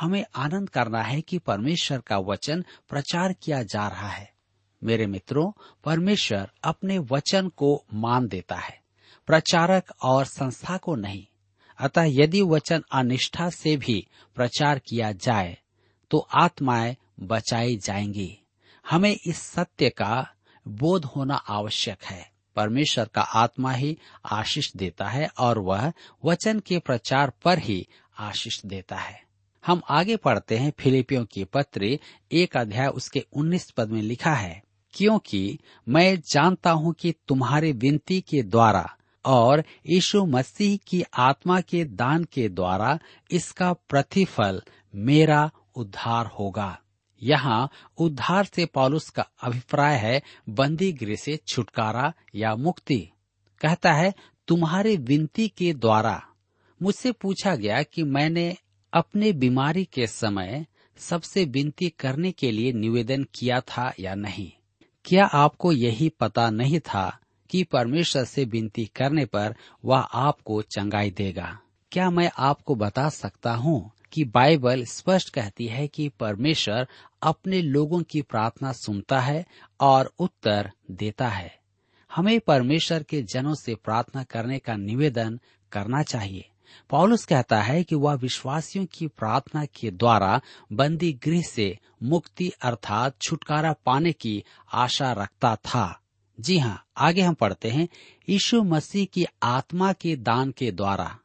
हमें 0.00 0.24
आनंद 0.36 0.70
करना 0.70 1.02
है 1.02 1.20
कि 1.20 1.38
परमेश्वर 1.38 1.98
का 1.98 2.18
वचन 2.18 2.64
प्रचार 2.88 3.32
किया 3.32 3.62
जा 3.62 3.88
रहा 3.88 4.08
है। 4.08 4.32
मेरे 4.84 5.06
मित्रों, 5.06 5.50
परमेश्वर 5.84 6.50
अपने 6.64 6.98
वचन 6.98 7.48
को 7.48 7.84
मान 7.94 8.28
देता 8.28 8.56
है, 8.56 8.80
प्रचारक 9.26 9.92
और 10.02 10.24
संस्था 10.24 10.76
को 10.76 10.94
नहीं। 10.96 11.26
अतः 11.78 12.04
यदि 12.06 12.42
वचन 12.42 12.82
अनिष्ठा 12.92 13.50
से 13.50 13.76
भी 13.76 14.06
प्रचार 14.34 14.78
किया 14.78 15.12
जाए 15.12 15.58
तो 16.10 16.18
आत्माएँ 16.18 16.96
बचाई 17.20 17.76
जाएँगी। 17.76 18.38
हमें 18.90 19.16
इस 19.26 19.38
सत्य 19.38 19.90
का 19.90 20.28
बोध 20.68 21.04
होना 21.04 21.34
आवश्यक 21.34 22.04
है। 22.04 22.35
परमेश्वर 22.56 23.08
का 23.14 23.20
आत्मा 23.20 23.72
ही 23.72 23.96
आशीष 24.32 24.72
देता 24.76 25.08
है 25.08 25.28
और 25.38 25.58
वह 25.58 25.92
वचन 26.24 26.60
के 26.60 26.78
प्रचार 26.78 27.32
पर 27.44 27.58
ही 27.58 27.86
आशीष 28.18 28.60
देता 28.66 28.96
है। 28.96 29.24
हम 29.64 29.80
आगे 29.90 30.16
पढ़ते 30.16 30.56
हैं 30.56 30.72
फिलिपियों 30.78 31.24
की 31.24 31.44
पत्र, 31.44 31.98
एक 32.32 32.56
अध्याय 32.56 32.88
उसके 32.88 33.24
उन्नीस 33.32 33.70
पद 33.70 33.88
में 33.88 34.02
लिखा 34.02 34.34
है, 34.34 34.62
क्योंकि 34.94 35.58
मैं 35.86 36.20
जानता 36.22 36.70
हूँ 36.70 36.92
कि 36.94 37.14
तुम्हारी 37.28 37.72
विनती 37.72 38.20
के 38.20 38.42
द्वारा 38.42 38.88
और 39.24 39.62
यीशु 39.86 40.24
मसीह 40.26 40.78
की 40.86 41.02
आत्मा 41.14 41.60
के 41.60 41.84
दान 41.84 42.24
के 42.24 42.48
द्वारा 42.48 42.98
इसका 43.30 43.72
प्रतिफल 43.72 44.62
मेरा 44.94 45.50
उद्धार 45.74 46.26
होगा। 46.38 46.78
यहाँ 47.22 47.70
उद्धार 47.98 48.44
से 48.44 48.66
पॉलुस 48.66 49.10
का 49.10 49.26
अभिप्राय 49.42 49.96
है 49.96 50.22
बंदी 50.48 50.92
गृह 50.92 51.16
से 51.16 51.36
छुटकारा 51.46 52.12
या 52.34 52.54
मुक्ति। 52.54 53.10
कहता 53.60 53.92
है, 53.92 54.14
तुम्हारे 54.48 54.96
विनती 54.96 55.48
के 55.48 55.74
द्वारा 55.74 56.22
मुझसे 56.82 57.12
पूछा 57.12 57.56
गया 57.56 57.82
कि 57.82 58.02
मैंने 58.02 58.56
अपने 58.92 59.32
बीमारी 59.32 59.84
के 59.84 60.06
समय 60.06 60.66
सबसे 60.96 61.44
विनती 61.44 61.88
करने 61.88 62.32
के 62.32 62.50
लिए 62.50 62.72
निवेदन 62.72 63.24
किया 63.34 63.60
था 63.60 63.92
या 64.00 64.14
नहीं? 64.14 64.52
क्या 65.04 65.24
आपको 65.24 65.72
यही 65.72 66.08
पता 66.08 66.50
नहीं 66.50 66.80
था 66.80 67.18
कि 67.50 67.64
परमेश्वर 67.64 68.24
से 68.24 68.44
विनती 68.44 68.84
करने 68.84 69.24
पर 69.24 69.54
वह 69.84 69.98
आपको 69.98 70.62
चंगाई 70.62 71.10
देगा? 71.10 71.58
क्या 71.92 72.10
मैं 72.10 72.30
आपको 72.38 72.74
बता 72.74 73.08
सकता 73.08 73.54
हूँ 73.54 73.90
कि 74.16 74.24
बाइबल 74.24 74.84
स्पष्ट 74.84 75.28
कहती 75.28 75.66
है 75.66 75.88
कि 75.88 76.08
परमेश्वर 76.08 76.88
अपने 77.22 77.62
लोगों 77.62 78.02
की 78.02 78.22
प्रार्थना 78.22 78.72
सुनता 78.72 79.20
है 79.20 79.46
और 79.80 80.12
उत्तर 80.18 80.72
देता 80.90 81.28
है। 81.28 81.58
हमें 82.14 82.40
परमेश्वर 82.40 83.02
के 83.02 83.22
जनों 83.22 83.54
से 83.54 83.74
प्रार्थना 83.74 84.22
करने 84.22 84.58
का 84.58 84.76
निवेदन 84.76 85.40
करना 85.72 86.02
चाहिए। 86.02 86.48
पौलुस 86.90 87.24
कहता 87.24 87.62
है 87.62 87.84
कि 87.84 87.94
वह 87.94 88.14
विश्वासियों 88.14 88.86
की 88.86 89.06
प्रार्थना 89.06 89.64
के 89.64 89.90
द्वारा 89.90 90.40
बंदी 90.72 91.12
गृह 91.12 91.42
से 91.42 91.78
मुक्ति 92.02 92.52
अर्थात 92.62 93.20
छुटकारा 93.22 93.72
पाने 93.72 94.12
की 94.12 94.44
आशा 94.72 95.12
रखता 95.12 95.56
था। 95.56 96.00
जी 96.40 96.58
हाँ 96.58 96.84
आगे 96.96 97.20
हम 97.20 97.34
पढ़ते 97.34 97.70
हैं, 97.70 97.88
यीशु 98.28 98.62
मसीह 98.62 99.04
की 99.04 99.26
आत्मा 99.42 99.92
के 99.92 100.16
दान 100.16 100.50
के 100.50 100.72
द्वारा। 100.72 101.18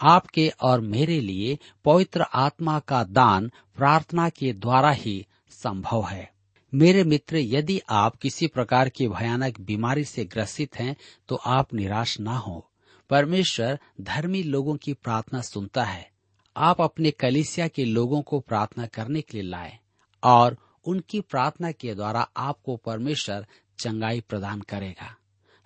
आपके 0.00 0.48
और 0.60 0.80
मेरे 0.80 1.20
लिए 1.20 1.58
पवित्र 1.84 2.22
आत्मा 2.22 2.78
का 2.78 3.04
दान 3.04 3.52
प्रार्थना 3.76 4.28
के 4.28 4.52
द्वारा 4.52 4.90
ही 4.90 5.26
संभव 5.50 6.06
है। 6.06 6.32
मेरे 6.74 7.04
मित्र, 7.04 7.36
यदि 7.36 7.80
आप 7.88 8.16
किसी 8.16 8.46
प्रकार 8.46 8.88
की 8.88 9.08
भयानक 9.08 9.60
बीमारी 9.60 10.04
से 10.04 10.24
ग्रसित 10.24 10.76
हैं 10.76 10.96
तो 11.28 11.34
आप 11.36 11.74
निराश 11.74 12.20
ना 12.20 12.36
हो। 12.36 12.70
परमेश्वर 13.10 13.78
धर्मी 14.00 14.42
लोगों 14.42 14.76
की 14.76 14.92
प्रार्थना 14.92 15.40
सुनता 15.40 15.84
है। 15.84 16.10
आप 16.56 16.80
अपने 16.80 17.10
कलिसिया 17.10 17.68
के 17.68 17.84
लोगों 17.84 18.22
को 18.22 18.40
प्रार्थना 18.40 18.86
करने 18.86 19.20
के 19.20 19.40
लिए 19.40 19.50
लाए 19.50 19.78
और 20.24 20.56
उनकी 20.84 21.20
प्रार्थना 21.20 21.72
के 21.72 21.94
द्वारा 21.94 22.28
आपको 22.36 22.76
परमेश्वर 22.76 23.46
चंगाई 23.78 24.20
प्रदान 24.20 24.60
करेगा। 24.60 25.16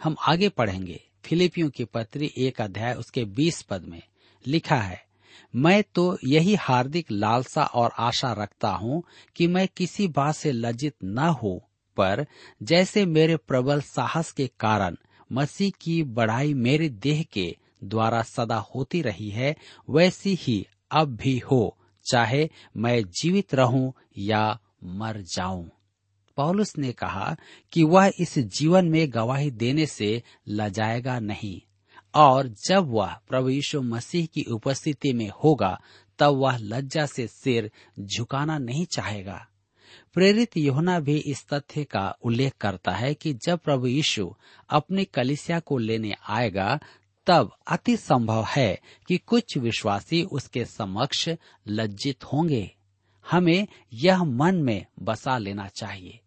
हम 0.02 0.16
आगे 0.20 0.48
पढ़ेंगे। 0.48 1.00
फिलिपियों 1.24 1.70
की 1.70 1.84
पत्री 1.84 2.32
एक 2.38 2.60
अध्याय 2.60 2.94
उसके 2.94 3.24
बीस 3.24 3.62
पद 3.62 3.82
में। 3.82 4.02
लिखा 4.46 4.76
है, 4.76 5.02
मैं 5.54 5.82
तो 5.94 6.18
यही 6.24 6.54
हार्दिक 6.54 7.10
लालसा 7.10 7.64
और 7.64 7.90
आशा 7.98 8.32
रखता 8.32 8.68
हूँ 8.68 9.02
कि 9.36 9.46
मैं 9.46 9.66
किसी 9.76 10.08
बात 10.08 10.34
से 10.34 10.52
लज्जित 10.52 10.94
न 11.04 11.18
हो, 11.18 11.56
पर 11.96 12.26
जैसे 12.62 13.04
मेरे 13.06 13.36
प्रबल 13.36 13.80
साहस 13.80 14.32
के 14.32 14.46
कारण 14.60 14.96
मसीह 15.32 15.70
की 15.80 16.02
बढ़ाई 16.02 16.54
मेरे 16.54 16.88
देह 16.88 17.22
के 17.32 17.56
द्वारा 17.84 18.22
सदा 18.22 18.56
होती 18.74 19.02
रही 19.02 19.30
है, 19.30 19.54
वैसी 19.90 20.34
ही 20.40 20.66
अब 20.90 21.16
भी 21.16 21.38
हो, 21.38 21.76
चाहे 22.06 22.48
मैं 22.76 23.02
जीवित 23.20 23.54
रहूँ 23.54 23.92
या 24.18 24.58
मर 24.84 25.20
जाऊँ। 25.34 25.70
पौलुस 26.36 26.76
ने 26.78 26.92
कहा 26.92 27.36
कि 27.72 27.82
वह 27.82 28.12
इस 28.20 28.38
जीवन 28.38 28.88
में 28.88 29.06
गवाही 29.12 29.50
देने 29.50 29.86
से 29.86 30.22
लजाएगा 30.48 31.18
नहीं। 31.18 31.60
और 32.14 32.48
जब 32.48 32.86
वह 32.88 33.16
प्रभु 33.28 33.48
यीशु 33.48 33.82
मसीह 33.82 34.26
की 34.26 34.42
उपस्थिति 34.42 35.12
में 35.12 35.30
होगा, 35.44 35.80
तब 36.18 36.34
वह 36.34 36.56
लज्जा 36.56 37.06
से 37.06 37.26
सिर 37.26 37.70
झुकाना 38.00 38.58
नहीं 38.58 38.86
चाहेगा। 38.86 39.48
प्रेरित 40.14 40.56
योना 40.56 41.00
भी 41.00 41.16
इस 41.18 41.46
तथ्य 41.48 41.84
का 41.84 42.16
उल्लेख 42.22 42.52
करता 42.60 42.92
है 42.92 43.14
कि 43.14 43.34
जब 43.34 43.58
प्रभु 43.58 43.86
यीशु 43.86 44.34
अपनी 44.70 45.04
कलिसिया 45.04 45.60
को 45.60 45.78
लेने 45.78 46.14
आएगा, 46.28 46.78
तब 47.26 47.56
अति 47.66 47.96
संभव 47.96 48.44
है 48.44 48.80
कि 49.08 49.18
कुछ 49.18 49.58
विश्वासी 49.58 50.22
उसके 50.22 50.64
समक्ष 50.64 51.28
लज्जित 51.68 52.24
होंगे। 52.24 52.76
हमें 53.30 53.66
यह 53.92 54.24
मन 54.24 54.54
में 54.54 54.86
बसा 55.02 55.38
लेना 55.38 55.68
चाहिए। 55.68 56.20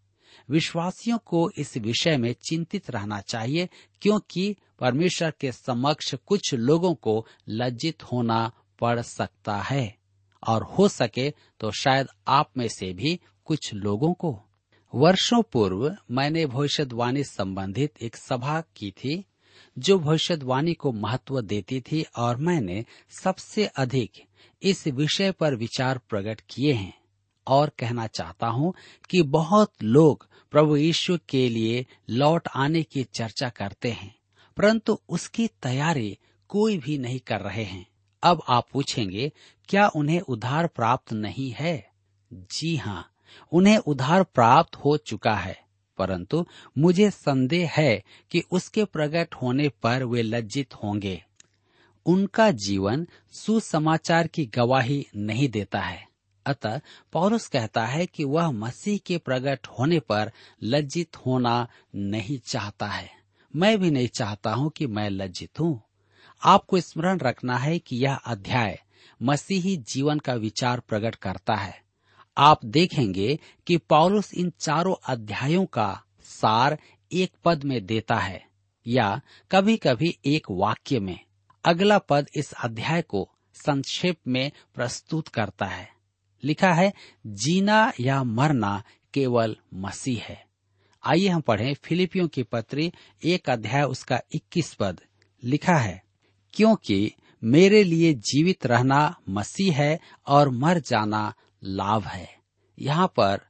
विश्वासियों 0.50 1.18
को 1.18 1.50
इस 1.58 1.78
विषय 1.78 2.18
में 2.18 2.36
चिंतित 2.50 2.92
रहना 2.92 3.22
चाहिए, 3.22 3.70
क्योंकि 4.02 4.56
परमेश्वर 4.80 5.34
के 5.40 5.52
समक्ष 5.52 6.16
कुछ 6.16 6.54
लोगों 6.54 6.96
को 6.96 7.28
लज्जित 7.50 8.04
होना 8.04 8.52
पड़ 8.82 9.02
सकता 9.02 9.58
है। 9.62 9.98
और 10.48 10.64
हो 10.64 10.88
सके 10.88 11.30
तो 11.60 11.72
शायद 11.72 12.08
आप 12.28 12.52
में 12.58 12.68
से 12.68 12.94
भी 12.94 13.20
कुछ 13.46 13.74
लोगों 13.74 14.14
को। 14.14 14.44
वर्षों 14.96 15.44
पूर्व 15.44 15.98
मैंने 16.12 16.46
भविष्यवाणी 16.46 17.24
संबंधित 17.24 17.94
एक 18.02 18.16
सभा 18.16 18.62
की 18.62 18.92
थी, 18.92 19.26
जो 19.80 20.00
भविष्यवाणी 20.00 20.74
को 20.74 20.92
महत्व 20.92 21.42
देती 21.42 21.82
थी 21.82 22.06
और 22.18 22.38
मैंने 22.38 22.86
सबसे 23.22 23.66
अधिक 23.66 24.12
इस 24.64 24.88
विषय 24.88 25.32
पर 25.32 25.56
विचार 25.56 25.98
प्रकट 25.98 26.42
किए 26.50 26.74
हैं। 26.74 26.94
और 27.48 27.72
कहना 27.80 28.08
चाहता 28.08 28.48
हूँ 28.48 28.74
कि 29.10 29.22
बहुत 29.22 29.74
लोग 29.84 30.28
प्रभु 30.52 30.76
यीशु 30.76 31.18
के 31.30 31.48
लिए 31.50 31.86
लौट 32.10 32.48
आने 32.56 32.84
की 32.84 33.04
चर्चा 33.04 33.50
करते 33.50 33.92
हैं, 33.92 34.14
परंतु 34.58 35.00
उसकी 35.10 35.48
तैयारी 35.64 36.18
कोई 36.50 36.78
भी 36.78 36.98
नहीं 36.98 37.20
कर 37.20 37.42
रहे 37.42 37.64
हैं। 37.64 37.86
अब 38.24 38.42
आप 38.50 38.68
पूछेंगे, 38.74 39.32
क्या 39.70 39.88
उन्हें 39.88 40.20
उधार 40.20 40.68
प्राप्त 40.68 41.14
नहीं 41.14 41.52
है? 41.52 41.90
जी 42.32 42.76
हाँ 42.76 43.06
उन्हें 43.52 43.78
उधार 43.78 44.24
प्राप्त 44.24 44.76
हो 44.76 44.98
चुका 44.98 45.36
है, 45.36 45.58
परंतु 45.98 46.46
मुझे 46.78 47.10
संदेह 47.12 47.72
है 47.74 48.04
कि 48.32 48.44
उसके 48.52 48.86
प्रकट 48.86 49.36
होने 49.36 49.70
पर 49.84 50.04
वे 50.04 50.22
लज्जित 50.22 50.74
होंगे। 50.74 51.24
उनका 52.06 52.50
जीवन 52.52 53.08
सुसमाचार 53.32 54.28
की 54.28 54.46
गवाही 54.46 55.06
नहीं 55.16 55.50
देता 55.50 55.80
है। 55.80 56.07
अतः 56.48 56.80
पौलुस 57.14 57.48
कहता 57.48 57.86
है 57.86 58.06
कि 58.06 58.24
वह 58.24 58.52
मसीह 58.52 59.00
के 59.06 59.18
प्रकट 59.18 59.68
होने 59.68 60.00
पर 60.00 60.32
लज्जित 60.64 61.18
होना 61.18 61.68
नहीं 61.96 62.38
चाहता 62.40 62.88
है। 62.88 63.10
मैं 63.56 63.78
भी 63.80 63.92
नहीं 63.92 64.08
चाहता 64.08 64.54
हूँ 64.54 64.70
कि 64.70 64.88
मैं 64.88 65.10
लज्जित 65.10 65.60
हूँ। 65.60 65.82
आपको 66.44 66.80
स्मरण 66.80 67.20
रखना 67.20 67.58
है 67.58 67.80
कि 67.80 67.96
यह 67.96 68.16
अध्याय 68.16 68.80
मसीही 69.22 69.78
जीवन 69.78 70.20
का 70.20 70.34
विचार 70.34 70.80
प्रकट 70.80 71.16
करता 71.16 71.56
है। 71.56 71.82
आप 72.38 72.66
देखेंगे 72.66 73.40
कि 73.68 73.78
पौलुस 73.78 74.34
इन 74.34 74.52
चारों 74.60 74.96
अध्यायों 75.08 75.66
का 75.66 76.04
सार 76.22 76.78
एक 77.12 77.32
पद 77.46 77.64
में 77.64 77.86
देता 77.86 78.16
है 78.16 78.46
या 78.88 79.22
कभी 79.52 79.78
कभी 79.78 80.18
एक 80.26 80.48
वाक्य 80.52 81.00
में। 81.00 81.20
अगला 81.66 81.98
पद 81.98 82.28
इस 82.36 82.54
अध्याय 82.54 83.02
को 83.02 83.30
संक्षेप 83.54 84.18
में 84.28 84.52
प्रस्तुत 84.76 85.28
करता 85.28 85.66
है। 85.66 85.97
लिखा 86.44 86.74
है, 86.74 86.94
जीना 87.28 87.94
या 88.00 88.24
मरना 88.24 88.84
केवल 89.14 89.58
मसीह 89.74 90.24
है। 90.24 90.46
आइए 91.04 91.28
हम 91.28 91.42
पढ़ें 91.42 91.74
फिलिपियों 91.74 92.28
की 92.28 92.44
पत्री 92.44 92.94
एक 93.24 93.50
अध्याय 93.50 93.84
उसका 93.84 94.22
21 94.36 94.74
पद। 94.74 95.02
लिखा 95.44 95.76
है, 95.76 96.04
क्योंकि 96.54 97.14
मेरे 97.44 97.84
लिए 97.84 98.14
जीवित 98.14 98.66
रहना 98.66 99.16
मसीह 99.30 99.78
है 99.78 100.00
और 100.28 100.50
मर 100.50 100.80
जाना 100.80 101.34
लाभ 101.64 102.04
है। 102.04 102.36
यहाँ 102.80 103.08
पर 103.08 103.42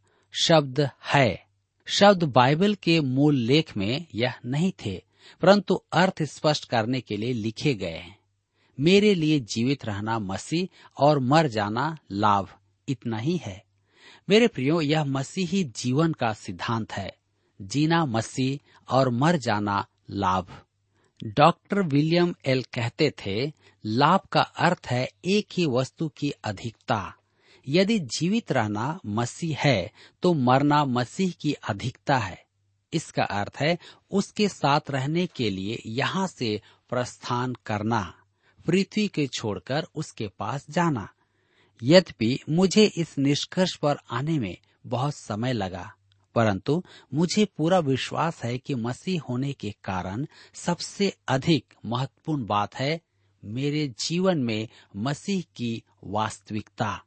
शब्द 0.41 0.89
है। 1.13 1.45
शब्द 1.85 2.23
बाइबल 2.23 2.75
के 2.75 3.01
मूल 3.01 3.35
लेख 3.35 3.77
में 3.77 4.05
यह 4.15 4.33
नहीं 4.45 4.71
थे, 4.85 5.03
परंतु 5.41 5.75
अर्थ 5.75 6.23
स्पष्ट 6.23 6.65
करने 6.65 7.01
के 7.01 7.17
लिए 7.17 7.33
लिखे 7.33 7.73
गए 7.73 7.97
हैं। 7.97 8.19
मेरे 8.79 9.15
लिए 9.15 9.39
जीवित 9.39 9.85
रहना 9.85 10.19
मसीह 10.19 10.67
और 10.97 11.19
मर 11.19 11.47
जाना 11.47 11.97
लाभ 12.11 12.49
इतना 12.87 13.17
ही 13.17 13.37
है। 13.37 13.63
मेरे 14.29 14.47
प्रियो, 14.47 14.81
यह 14.81 15.03
मसीही 15.05 15.63
जीवन 15.63 16.13
का 16.13 16.33
सिद्धांत 16.33 16.93
है। 16.93 17.15
जीना 17.59 18.05
मसीह 18.05 18.93
और 18.95 19.09
मर 19.09 19.37
जाना 19.37 19.85
लाभ। 20.09 20.61
डॉक्टर 21.23 21.81
विलियम 21.81 22.33
एल 22.45 22.63
कहते 22.63 23.11
थे, 23.25 23.51
लाभ 23.85 24.19
का 24.31 24.41
अर्थ 24.41 24.87
है 24.87 25.09
एक 25.25 25.47
ही 25.53 25.65
वस्तु 25.65 26.07
की 26.07 26.31
अधिकता। 26.43 27.13
यदि 27.67 27.99
जीवित 27.99 28.51
रहना 28.51 28.99
मसीह 29.05 29.57
है 29.59 29.91
तो 30.23 30.33
मरना 30.33 30.83
मसीह 30.85 31.33
की 31.41 31.53
अधिकता 31.53 32.17
है। 32.17 32.45
इसका 32.93 33.23
अर्थ 33.23 33.57
है 33.59 33.77
उसके 34.11 34.47
साथ 34.49 34.81
रहने 34.89 35.25
के 35.27 35.49
लिए 35.49 35.81
यहाँ 35.85 36.27
से 36.27 36.61
प्रस्थान 36.89 37.55
करना, 37.65 38.13
पृथ्वी 38.65 39.07
के 39.07 39.27
छोड़कर 39.27 39.87
उसके 39.95 40.27
पास 40.27 40.65
जाना। 40.69 41.09
यद्यपि 41.83 42.39
मुझे 42.49 42.85
इस 42.85 43.17
निष्कर्ष 43.17 43.75
पर 43.75 43.95
आने 44.11 44.39
में 44.39 44.57
बहुत 44.87 45.15
समय 45.15 45.53
लगा, 45.53 45.93
परंतु 46.35 46.83
मुझे 47.13 47.45
पूरा 47.57 47.79
विश्वास 47.79 48.43
है 48.43 48.57
कि 48.57 48.75
मसीह 48.75 49.21
होने 49.29 49.53
के 49.53 49.71
कारण 49.83 50.25
सबसे 50.53 51.13
अधिक 51.27 51.73
महत्वपूर्ण 51.85 52.45
बात 52.45 52.75
है 52.75 52.99
मेरे 53.43 53.87
जीवन 53.99 54.37
में 54.37 54.67
मसीह 54.95 55.41
की 55.55 55.83
वास्तविकता। 56.03 57.03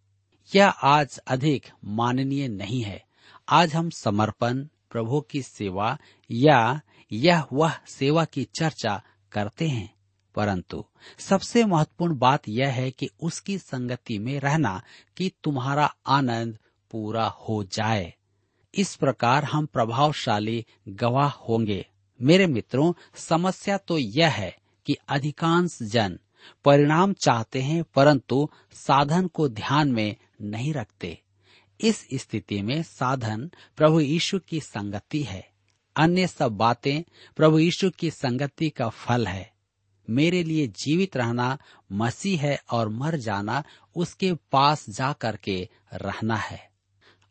यह 0.56 0.68
आज 0.68 1.18
अधिक 1.18 1.66
माननीय 1.84 2.48
नहीं 2.48 2.82
है। 2.82 3.04
आज 3.48 3.74
हम 3.74 3.90
समर्पण, 3.90 4.64
प्रभु 4.90 5.20
की 5.20 5.42
सेवा 5.42 5.98
या 6.30 6.80
यह 7.12 7.44
वह 7.52 7.72
सेवा 7.86 8.24
की 8.24 8.44
चर्चा 8.44 9.02
करते 9.32 9.68
हैं। 9.68 9.94
परंतु 10.34 10.84
सबसे 11.18 11.64
महत्वपूर्ण 11.64 12.18
बात 12.18 12.48
यह 12.48 12.68
है 12.68 12.90
कि 12.90 13.10
उसकी 13.20 13.58
संगति 13.58 14.18
में 14.18 14.40
रहना 14.40 14.82
कि 15.16 15.32
तुम्हारा 15.44 15.94
आनंद 16.06 16.58
पूरा 16.90 17.26
हो 17.26 17.64
जाए। 17.64 18.14
इस 18.74 18.96
प्रकार 18.96 19.44
हम 19.44 19.66
प्रभावशाली 19.66 20.66
गवाह 20.88 21.28
होंगे। 21.28 21.86
मेरे 22.22 22.46
मित्रों, 22.46 22.92
समस्या 23.14 23.78
तो 23.78 23.98
यह 23.98 24.28
है 24.28 24.58
कि 24.86 24.96
अधिकांश 25.08 25.78
जन 25.82 26.18
परिणाम 26.64 27.12
चाहते 27.12 27.62
हैं 27.62 27.84
परंतु 27.94 28.48
साधन 28.72 29.26
को 29.26 29.48
ध्यान 29.48 29.92
में 29.92 30.16
नहीं 30.42 30.74
रखते। 30.74 31.22
इस 31.80 32.08
स्थिति 32.14 32.62
में 32.62 32.82
साधन 32.82 33.50
प्रभु 33.76 34.00
यीशु 34.00 34.38
की 34.38 34.60
संगति 34.60 35.22
है। 35.22 35.50
अन्य 35.96 36.26
सब 36.26 36.52
बातें 36.52 37.02
प्रभु 37.36 37.58
यीशु 37.58 37.90
की 37.90 38.10
संगति 38.10 38.70
का 38.70 38.88
फल 38.88 39.26
है। 39.26 39.52
मेरे 40.10 40.42
लिए 40.42 40.66
जीवित 40.66 41.16
रहना, 41.16 41.58
मसीह 41.92 42.40
है 42.40 42.62
और 42.70 42.88
मर 42.88 43.16
जाना, 43.16 43.64
उसके 43.96 44.32
पास 44.32 44.90
जा 44.90 45.12
करके 45.12 45.68
रहना 45.94 46.36
है। 46.36 46.70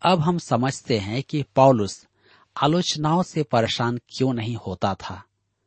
अब 0.01 0.19
हम 0.19 0.37
समझते 0.37 0.99
हैं 0.99 1.23
कि 1.23 1.43
पौलुस 1.55 2.07
आलोचनाओं 2.63 3.23
से 3.23 3.43
परेशान 3.43 3.99
क्यों 4.09 4.33
नहीं 4.33 4.55
होता 4.55 4.93
था। 4.93 5.23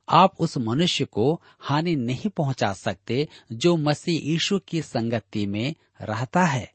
आप 0.08 0.36
उस 0.40 0.58
मनुष्य 0.58 1.04
को 1.04 1.42
हानि 1.60 1.96
नहीं 1.96 2.30
पहुँचा 2.30 2.72
सकते 2.72 3.28
जो 3.52 3.76
मसीह 3.76 4.30
यीशु 4.30 4.58
की 4.58 4.82
संगति 4.82 5.46
में 5.46 5.74
रहता 6.00 6.44
है। 6.44 6.72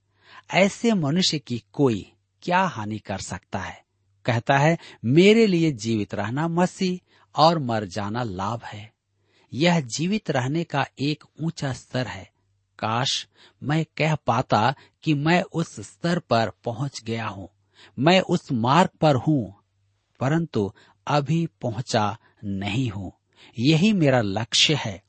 ऐसे 0.51 0.93
मनुष्य 0.93 1.39
की 1.39 1.63
कोई 1.73 2.11
क्या 2.41 2.61
हानि 2.61 2.99
कर 2.99 3.17
सकता 3.17 3.59
है? 3.59 3.85
कहता 4.25 4.57
है, 4.57 4.77
मेरे 5.05 5.47
लिए 5.47 5.71
जीवित 5.71 6.15
रहना 6.15 6.47
मसीह 6.47 6.99
और 7.35 7.59
मर 7.59 7.85
जाना 7.85 8.23
लाभ 8.23 8.63
है। 8.63 8.96
यह 9.53 9.79
जीवित 9.79 10.31
रहने 10.31 10.63
का 10.63 10.87
एक 10.99 11.23
ऊँचा 11.43 11.73
स्तर 11.73 12.07
है। 12.07 12.31
काश 12.79 13.27
मैं 13.63 13.85
कह 13.97 14.15
पाता 14.15 14.75
कि 15.03 15.13
मैं 15.13 15.41
उस 15.41 15.79
स्तर 15.79 16.19
पर 16.19 16.51
पहुँच 16.63 17.03
गया 17.03 17.27
हूँ। 17.27 17.49
मैं 17.99 18.21
उस 18.21 18.51
मार्ग 18.51 18.89
पर 19.01 19.15
हूँ, 19.15 19.55
परंतु 20.19 20.73
अभी 21.07 21.47
पहुँचा 21.61 22.17
नहीं 22.43 22.89
हूँ। 22.89 23.11
यही 23.59 23.93
मेरा 23.93 24.21
लक्ष्य 24.21 24.75
है। 24.75 25.03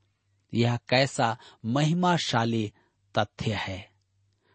यह 0.54 0.78
कैसा 0.88 1.36
महिमाशाली 1.64 2.72
तथ्य 3.18 3.52
है। 3.52 3.88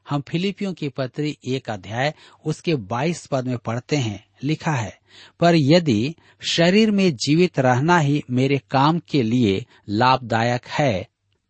हम 0.09 0.21
फिलिपियों 0.21 0.73
की 0.73 0.89
पत्री 0.89 1.37
एक 1.45 1.69
अध्याय, 1.69 2.13
उसके 2.45 2.75
बाईस 2.75 3.25
पद 3.25 3.47
में 3.47 3.57
पढ़ते 3.57 3.97
हैं। 3.97 4.25
लिखा 4.43 4.71
है, 4.71 4.97
पर 5.39 5.55
यदि 5.55 6.15
शरीर 6.41 6.91
में 6.91 7.15
जीवित 7.15 7.59
रहना 7.59 7.97
ही 7.99 8.23
मेरे 8.29 8.57
काम 8.71 8.99
के 8.99 9.23
लिए 9.23 9.65
लाभदायक 9.89 10.67
है 10.69 11.07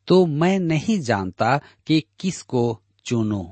तो 0.08 0.26
मैं 0.26 0.58
नहीं 0.60 1.00
जानता 1.00 1.58
कि 1.88 2.04
किसको 2.20 2.80
चुनूं। 3.06 3.44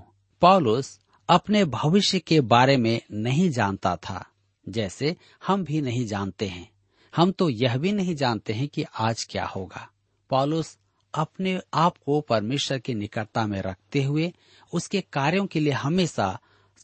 पॉलुस 0.42 1.00
अपने 1.30 1.64
भविष्य 1.66 2.20
के 2.20 2.40
बारे 2.42 2.78
में 2.78 3.02
नहीं 3.12 3.50
जानता 3.50 3.96
था, 3.96 4.26
जैसे 4.70 5.16
हम 5.48 5.64
भी 5.64 5.82
नहीं 5.82 6.06
जानते 6.06 6.48
हैं। 6.48 6.70
हम 7.14 7.32
तो 7.32 7.50
यह 7.50 7.78
भी 7.78 7.92
नहीं 7.92 8.16
जानते 8.16 8.54
हैं 8.54 8.68
कि 8.68 8.84
आज 9.00 9.24
क्या 9.24 9.46
होगा। 9.46 9.88
पॉलुस 10.30 10.78
अपने 11.14 11.60
आप 11.74 11.98
को 11.98 12.20
परमेश्वर 12.22 12.80
की 12.80 12.94
निकटता 12.94 13.46
में 13.48 13.62
रखते 13.62 14.04
हुए 14.04 14.32
उसके 14.74 15.02
कार्यों 15.14 15.46
के 15.46 15.60
लिए 15.60 15.74
हमेशा 15.74 16.40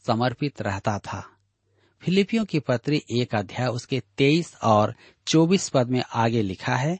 समर्पित 0.06 0.62
रहता 0.62 0.98
था। 0.98 1.24
फिलिपियों 2.02 2.44
की 2.44 2.58
पत्री 2.58 3.02
एक 3.12 3.34
अध्याय 3.34 3.66
उसके 3.66 4.00
तेईस 4.18 4.54
और 4.64 4.94
चौबीस 5.26 5.68
पद 5.68 5.90
में 5.90 6.02
आगे 6.14 6.42
लिखा 6.42 6.74
है, 6.76 6.98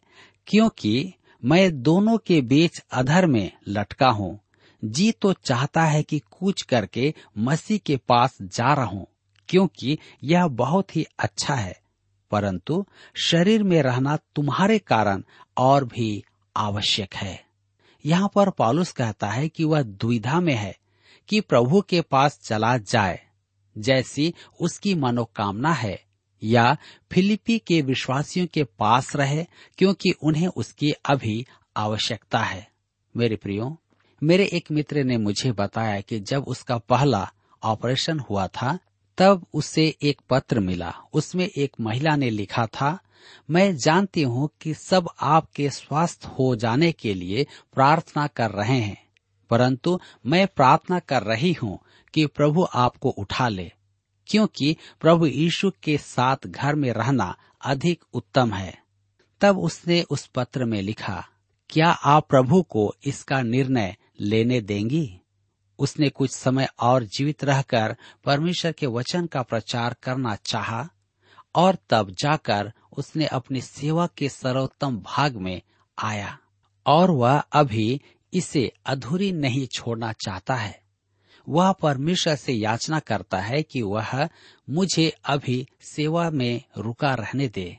क्योंकि 0.49 1.13
मैं 1.43 1.83
दोनों 1.83 2.17
के 2.19 2.41
बीच 2.43 2.83
अधर 2.93 3.27
में 3.27 3.51
लटका 3.69 4.09
हूँ, 4.09 4.39
जी 4.83 5.11
तो 5.13 5.33
चाहता 5.33 5.85
है 5.85 6.03
कि 6.03 6.19
कूच 6.31 6.63
करके 6.63 7.13
मसीह 7.39 7.79
के 7.79 7.97
पास 7.99 8.37
जा 8.43 8.73
रहूँ 8.75 9.07
क्योंकि 9.49 9.99
यह 10.25 10.47
बहुत 10.47 10.97
ही 10.97 11.05
अच्छा 11.19 11.55
है, 11.55 11.77
परंतु 12.31 12.85
शरीर 13.17 13.63
में 13.63 13.81
रहना 13.83 14.17
तुम्हारे 14.37 14.79
कारण 14.79 15.23
और 15.57 15.85
भी 15.85 16.25
आवश्यक 16.57 17.15
है। 17.15 17.39
यहाँ 18.05 18.31
पर 18.35 18.51
पॉलुस 18.51 18.93
कहता 18.93 19.29
है 19.29 19.49
कि 19.49 19.65
वह 19.65 19.83
दुविधा 19.83 20.41
में 20.41 20.55
है, 20.55 20.75
कि 21.29 21.41
प्रभु 21.41 21.81
के 21.81 22.01
पास 22.01 22.39
चला 22.41 22.77
जाए। 22.79 23.21
जैसी 23.79 24.33
उसकी 24.61 24.95
मनोकामना 24.95 25.73
है, 25.73 25.99
या 26.43 26.77
फिलिपी 27.13 27.59
के 27.59 27.81
विश्वासियों 27.83 28.47
के 28.47 28.65
पास 28.79 29.15
रहे 29.17 29.45
क्योंकि 29.79 30.11
उन्हें 30.23 30.47
उसकी 30.49 30.91
अभी 31.05 31.45
आवश्यकता 31.77 32.39
है। 32.39 32.67
मेरे 33.15 33.37
प्रियो, 33.37 33.77
मेरे 34.23 34.45
एक 34.53 34.71
मित्र 34.71 35.03
ने 35.05 35.17
मुझे 35.17 35.53
बताया 35.53 36.01
कि 36.01 36.19
जब 36.21 36.45
उसका 36.45 36.77
पहला 36.79 37.29
ऑपरेशन 37.63 38.19
हुआ 38.21 38.47
था, 38.47 38.79
तब 39.19 39.45
उसे 39.55 39.95
एक 40.03 40.21
पत्र 40.31 40.61
मिला। 40.61 40.93
उसमें 41.13 41.45
एक 41.47 41.73
महिला 41.81 42.15
ने 42.17 42.31
लिखा 42.31 42.67
था, 42.67 42.99
मैं 43.51 43.77
जानती 43.77 44.23
हूँ 44.23 44.49
कि 44.61 44.75
सब 44.75 45.09
आपके 45.21 45.69
स्वस्थ 45.71 46.25
हो 46.39 46.55
जाने 46.57 46.91
के 46.93 47.15
लिए 47.15 47.47
प्रार्थना 47.75 48.27
कर 48.27 48.51
रहे 48.51 48.79
हैं, 48.79 48.97
परंतु 49.51 49.99
मैं 50.27 50.47
प्रार्थना 50.47 50.99
कर 50.99 51.23
रही 51.23 51.53
हूँ 51.53 51.79
कि 52.15 52.27
प्रभु 52.27 52.67
आपको 52.75 53.11
उठा 53.11 53.49
ले, 53.49 53.73
क्योंकि 54.27 54.77
प्रभु 55.01 55.27
यीशु 55.27 55.71
के 55.83 55.99
साथ 55.99 56.47
घर 56.47 56.75
में 56.75 56.93
रहना 56.93 57.37
अधिक 57.65 58.05
उत्तम 58.13 58.53
है। 58.53 58.79
तब 59.41 59.59
उसने 59.59 60.03
उस 60.03 60.27
पत्र 60.27 60.65
में 60.65 60.83
लिखा, 60.83 61.29
क्या 61.71 61.89
आप 61.91 62.29
प्रभु 62.29 62.63
को 62.63 62.95
इसका 63.05 63.43
निर्णय 63.43 63.97
लेने 64.21 64.61
देंगी? 64.61 65.21
उसने 65.79 66.09
कुछ 66.09 66.31
समय 66.31 66.69
और 66.81 67.05
जीवित 67.05 67.45
रहकर 67.45 67.97
परमेश्वर 68.25 68.73
के 68.73 68.87
वचन 68.87 69.27
का 69.27 69.43
प्रचार 69.43 69.97
करना 70.03 70.35
चाहा, 70.35 70.89
और 71.55 71.77
तब 71.91 72.11
जाकर 72.11 72.73
उसने 72.97 73.27
अपनी 73.27 73.61
सेवा 73.61 74.07
के 74.07 74.29
सर्वोत्तम 74.29 74.97
भाग 74.99 75.37
में 75.37 75.61
आया, 75.99 76.39
और 76.87 77.11
वह 77.11 77.39
अभी 77.39 78.01
इसे 78.35 78.73
अधूरी 78.87 79.33
नहीं 79.33 79.67
छोड़ना 79.67 80.13
चाहता 80.13 80.55
है। 80.55 80.88
वह 81.49 81.73
परमेश्वर 81.73 82.35
से 82.35 82.53
याचना 82.53 82.99
करता 82.99 83.41
है 83.41 83.63
कि 83.63 83.83
वह 83.83 84.29
मुझे 84.71 85.17
अभी 85.25 85.67
सेवा 85.81 86.31
में 86.31 86.63
रुका 86.79 87.15
रहने 87.15 87.49
दे। 87.49 87.79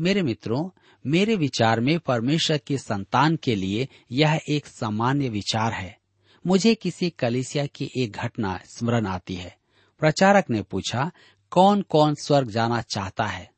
मेरे 0.00 0.22
मित्रों, 0.22 0.70
मेरे 1.06 1.36
विचार 1.36 1.80
में 1.80 1.98
परमेश्वर 1.98 2.58
की 2.58 2.78
संतान 2.78 3.36
के 3.36 3.54
लिए 3.54 3.88
यह 4.12 4.40
एक 4.48 4.66
सामान्य 4.66 5.28
विचार 5.28 5.72
है। 5.72 5.98
मुझे 6.46 6.74
किसी 6.74 7.10
कलिसिया 7.10 7.66
की 7.66 7.90
एक 7.96 8.12
घटना 8.12 8.60
स्मरण 8.64 9.06
आती 9.06 9.34
है। 9.34 9.56
प्रचारक 9.98 10.50
ने 10.50 10.62
पूछा 10.62 11.10
कौन 11.50 11.82
कौन 11.82 12.14
स्वर्ग 12.14 12.50
जाना 12.50 12.80
चाहता 12.80 13.26
है? 13.26 13.50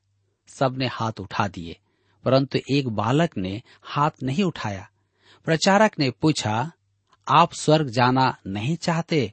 सबने 0.48 0.86
हाथ 0.86 1.12
उठा 1.20 1.48
दिए, 1.48 1.76
परंतु 2.24 2.58
एक 2.70 2.88
बालक 2.88 3.36
ने 3.36 3.62
हाथ 3.82 4.10
नहीं 4.22 4.44
उठाया। 4.44 4.90
प्रचारक 5.44 5.98
ने 5.98 6.10
पूछा 6.10 6.72
आप 7.28 7.52
स्वर्ग 7.52 7.88
जाना 7.88 8.36
नहीं 8.46 8.76
चाहते? 8.76 9.32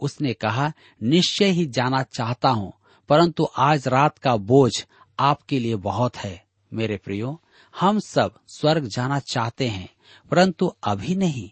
उसने 0.00 0.32
कहा, 0.32 0.72
निश्चय 1.02 1.50
ही 1.50 1.66
जाना 1.66 2.02
चाहता 2.02 2.48
हूँ, 2.48 2.72
परंतु 3.08 3.48
आज 3.58 3.88
रात 3.88 4.18
का 4.18 4.36
बोझ 4.36 4.72
आपके 5.18 5.58
लिए 5.58 5.76
बहुत 5.76 6.16
है। 6.16 6.42
मेरे 6.72 6.96
प्रियो, 6.96 7.40
हम 7.74 7.98
सब 7.98 8.34
स्वर्ग 8.48 8.86
जाना 8.86 9.18
चाहते 9.18 9.68
हैं, 9.68 9.88
परंतु 10.30 10.72
अभी 10.84 11.14
नहीं। 11.14 11.50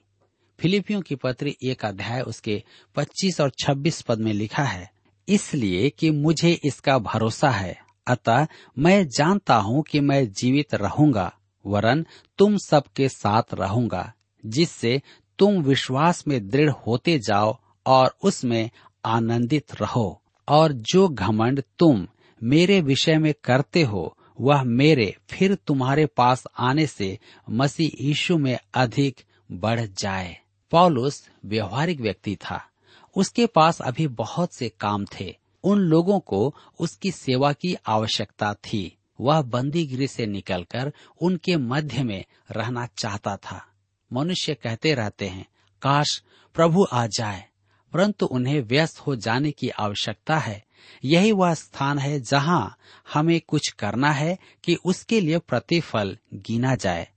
फिलिपियों 0.59 1.01
की 1.01 1.15
पत्री 1.15 1.57
एक 1.63 1.85
अध्याय 1.85 2.21
उसके 2.21 2.63
25 2.97 3.41
और 3.41 3.51
26 3.59 4.01
पद 4.03 4.19
में 4.19 4.33
लिखा 4.33 4.63
है, 4.63 4.91
इसलिए 5.29 5.91
कि 5.91 6.11
मुझे 6.11 6.53
इसका 6.65 6.99
भरोसा 6.99 7.51
है। 7.51 7.77
अतः 8.07 8.47
मैं 8.79 9.07
जानता 9.09 9.57
हूँ 9.57 9.83
कि 9.83 10.01
मैं 10.01 10.33
जीवित 10.33 10.75
रहूँगा, 10.75 11.33
वरन 11.67 12.07
तुम 12.39 12.57
सबके 12.57 13.09
साथ 13.09 13.55
रहूँगा, 13.55 14.13
जिससे 14.47 15.01
तुम 15.39 15.63
विश्वास 15.63 16.29
में 16.29 16.49
दृढ़ 16.49 16.71
होते 16.71 17.19
जाओ 17.19 17.59
और 17.87 18.17
उसमें 18.23 18.71
आनंदित 19.05 19.75
रहो। 19.81 20.23
और 20.49 20.73
जो 20.73 21.09
घमंड 21.09 21.63
तुम 21.79 22.09
मेरे 22.43 22.81
विषय 22.81 23.19
में 23.19 23.35
करते 23.45 23.83
हो, 23.83 24.17
वह 24.41 24.63
मेरे 24.63 25.17
फिर 25.31 25.55
तुम्हारे 25.55 26.07
पास 26.07 26.45
आने 26.59 26.87
से 26.87 27.19
मसीह 27.51 28.07
यीशु 28.07 28.39
में 28.39 28.59
अधिक 28.75 29.21
बढ़ 29.53 29.81
जाए। 29.81 30.39
पॉलुस 30.71 31.31
व्यवहारिक 31.45 32.01
व्यक्ति 32.01 32.37
था। 32.37 32.69
उसके 33.17 33.47
पास 33.47 33.81
अभी 33.81 34.07
बहुत 34.07 34.53
से 34.53 34.69
काम 34.69 35.05
थे। 35.21 35.39
उन 35.65 35.79
लोगों 35.79 36.21
को 36.21 36.55
उसकी 36.81 37.11
सेवा 37.11 37.53
की 37.53 37.77
आवश्यकता 37.87 38.55
थी। 38.55 38.97
वह 39.21 39.43
बंदीगिरी 39.43 40.07
से 40.07 40.27
निकलकर 40.27 40.93
उनके 41.21 41.57
मध्य 41.57 42.03
में 42.03 42.25
रहना 42.51 42.87
चाहता 42.87 43.37
था। 43.37 43.67
मनुष्य 44.13 44.55
कहते 44.55 44.95
रहते 44.95 45.29
हैं, 45.29 45.47
काश 45.83 46.23
प्रभु 46.55 46.87
आ 46.93 47.07
जाए, 47.07 47.45
परंतु 47.93 48.27
उन्हें 48.27 48.61
व्यस्त 48.61 48.99
हो 48.99 49.17
जाने 49.17 49.51
की 49.51 49.69
आवश्यकता 49.69 50.39
है। 50.39 50.63
यही 51.05 51.33
वह 51.33 51.55
स्थान 51.55 51.99
है 51.99 52.21
जहाँ 52.21 52.77
हमें 53.13 53.41
कुछ 53.49 53.69
करना 53.69 54.11
है 54.11 54.39
कि 54.65 54.75
उसके 54.85 55.21
लिए 55.21 55.39
प्रतिफल 55.39 56.17
गिना 56.35 56.75
जाए, 56.75 57.09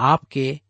आपके 0.00 0.60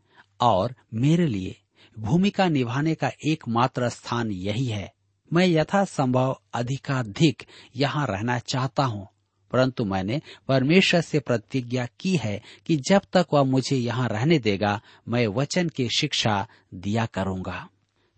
और 0.41 0.75
मेरे 0.95 1.27
लिए। 1.27 1.57
भूमिका 1.99 2.49
निभाने 2.49 2.95
का 2.95 3.11
एकमात्र 3.29 3.89
स्थान 3.89 4.31
यही 4.31 4.67
है। 4.67 4.93
मैं 5.33 5.47
यथासंभव 5.47 6.41
अधिकाधिक 6.55 7.43
यहाँ 7.77 8.07
रहना 8.07 8.39
चाहता 8.39 8.85
हूँ। 8.85 9.09
परंतु 9.51 9.85
मैंने 9.85 10.21
परमेश्वर 10.49 11.01
से 11.01 11.21
प्रतिज्ञा 11.21 11.87
की 12.01 12.17
है 12.17 12.43
कि 12.67 12.77
जब 12.77 13.03
तक 13.13 13.27
वह 13.33 13.43
मुझे 13.43 13.77
यहाँ 13.77 14.09
रहने 14.09 14.39
देगा, 14.39 14.81
मैं 15.09 15.27
वचन 15.27 15.69
की 15.69 15.89
शिक्षा 15.89 16.47
दिया 16.75 17.07
करूँगा। 17.07 17.69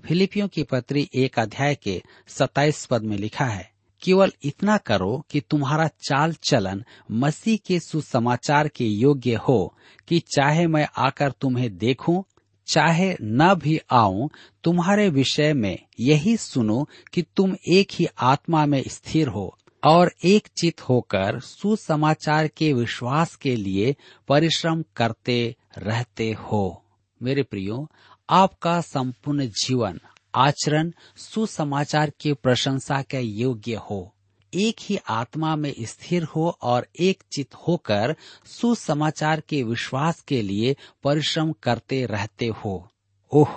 फिलिपियों 0.07 0.49
की 0.49 0.63
पत्री 0.63 1.09
एक 1.15 1.39
अध्याय 1.39 1.75
के 1.75 2.03
सताइस 2.29 2.87
पद 2.87 3.03
में 3.03 3.17
लिखा 3.17 3.45
है, 3.45 3.71
केवल 4.03 4.33
इतना 4.43 4.77
करो 4.77 5.27
कि 5.31 5.41
तुम्हारा 5.41 5.87
चाल 5.87 6.33
चलन 6.33 6.85
मसीह 7.11 7.59
के 7.67 7.81
सुसमाचार 7.81 8.69
के 8.69 8.85
योग्य 8.85 9.35
हो 9.35 9.75
कि 10.09 10.19
चाहे 10.19 10.67
मैं 10.67 10.89
आकर 10.97 11.31
तुम्हें 11.31 11.77
देखूँ, 11.79 12.25
चाहे 12.67 13.17
न 13.23 13.55
भी 13.55 13.79
आऊँ, 13.91 14.31
तुम्हारे 14.65 15.09
विषय 15.09 15.53
में 15.53 15.79
यही 16.01 16.37
सुनो 16.37 16.89
कि 17.13 17.23
तुम 17.37 17.57
एक 17.69 17.89
ही 17.93 18.07
आत्मा 18.19 18.67
में 18.67 18.83
स्थिर 18.89 19.29
हो 19.29 19.58
और 19.85 20.13
एक 20.25 20.49
चित 20.61 20.89
होकर 20.89 21.41
सुसमाचार 21.41 22.49
के 22.49 22.73
विश्वास 22.73 23.37
के 23.37 23.57
लिए 23.57 23.97
परिश्रम 24.29 24.85
करते 24.97 25.57
रहते 25.79 26.33
हो। 26.33 26.85
मेरे 27.23 27.43
प्रियो, 27.43 27.91
आपका 28.31 28.81
संपूर्ण 28.81 29.47
जीवन, 29.47 30.01
आचरण, 30.35 30.93
सुसमाचार 31.17 32.13
की 32.21 32.33
प्रशंसा 32.33 33.03
के 33.03 33.21
योग्य 33.21 33.75
हो। 33.75 34.15
एक 34.55 34.77
ही 34.81 34.99
आत्मा 35.09 35.57
में 35.57 35.75
स्थिर 35.81 36.23
हो 36.23 36.59
और 36.63 36.87
एक 37.01 37.23
चित 37.33 37.55
होकर 37.55 38.17
सुसमाचार 38.47 39.41
के 39.41 39.63
विश्वास 39.63 40.21
के 40.21 40.43
लिए 40.43 40.77
परिश्रम 41.03 41.53
करते 41.53 42.07
रहते 42.07 42.47
हो। 42.47 42.89
ओह, 43.33 43.51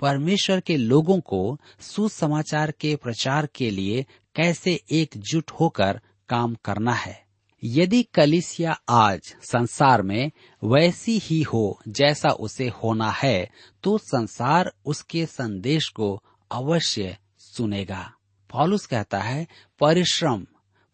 परमेश्वर 0.00 0.60
के 0.60 0.76
लोगों 0.76 1.20
को 1.20 1.58
सुसमाचार 1.80 2.70
के 2.70 2.96
प्रचार 2.96 3.48
के 3.54 3.70
लिए 3.70 4.06
कैसे 4.36 4.80
एकजुट 4.90 5.50
होकर 5.50 6.00
काम 6.28 6.54
करना 6.54 6.94
है। 6.94 7.24
यदि 7.62 8.02
कलिसिया 8.02 8.72
आज 8.88 9.34
संसार 9.42 10.02
में 10.02 10.30
वैसी 10.62 11.18
ही 11.18 11.42
हो 11.42 11.80
जैसा 11.88 12.28
उसे 12.28 12.68
होना 12.68 13.10
है 13.12 13.50
तो 13.82 13.96
संसार 13.98 14.72
उसके 14.84 15.24
संदेश 15.26 15.88
को 15.88 16.22
अवश्य 16.50 17.16
सुनेगा। 17.38 18.12
पॉलुस 18.50 18.86
कहता 18.86 19.20
है, 19.20 19.46
परिश्रम 19.80 20.46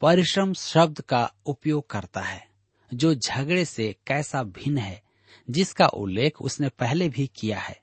परिश्रम 0.03 0.53
शब्द 0.53 1.01
का 1.01 1.33
उपयोग 1.47 1.91
करता 1.91 2.21
है, 2.21 2.47
जो 2.95 3.15
झगड़े 3.15 3.65
से 3.65 3.95
कैसा 4.07 4.43
भिन्न 4.43 4.79
है, 4.79 5.03
जिसका 5.51 5.87
उल्लेख 5.87 6.41
उसने 6.43 6.69
पहले 6.69 7.09
भी 7.09 7.31
किया 7.37 7.59
है। 7.59 7.81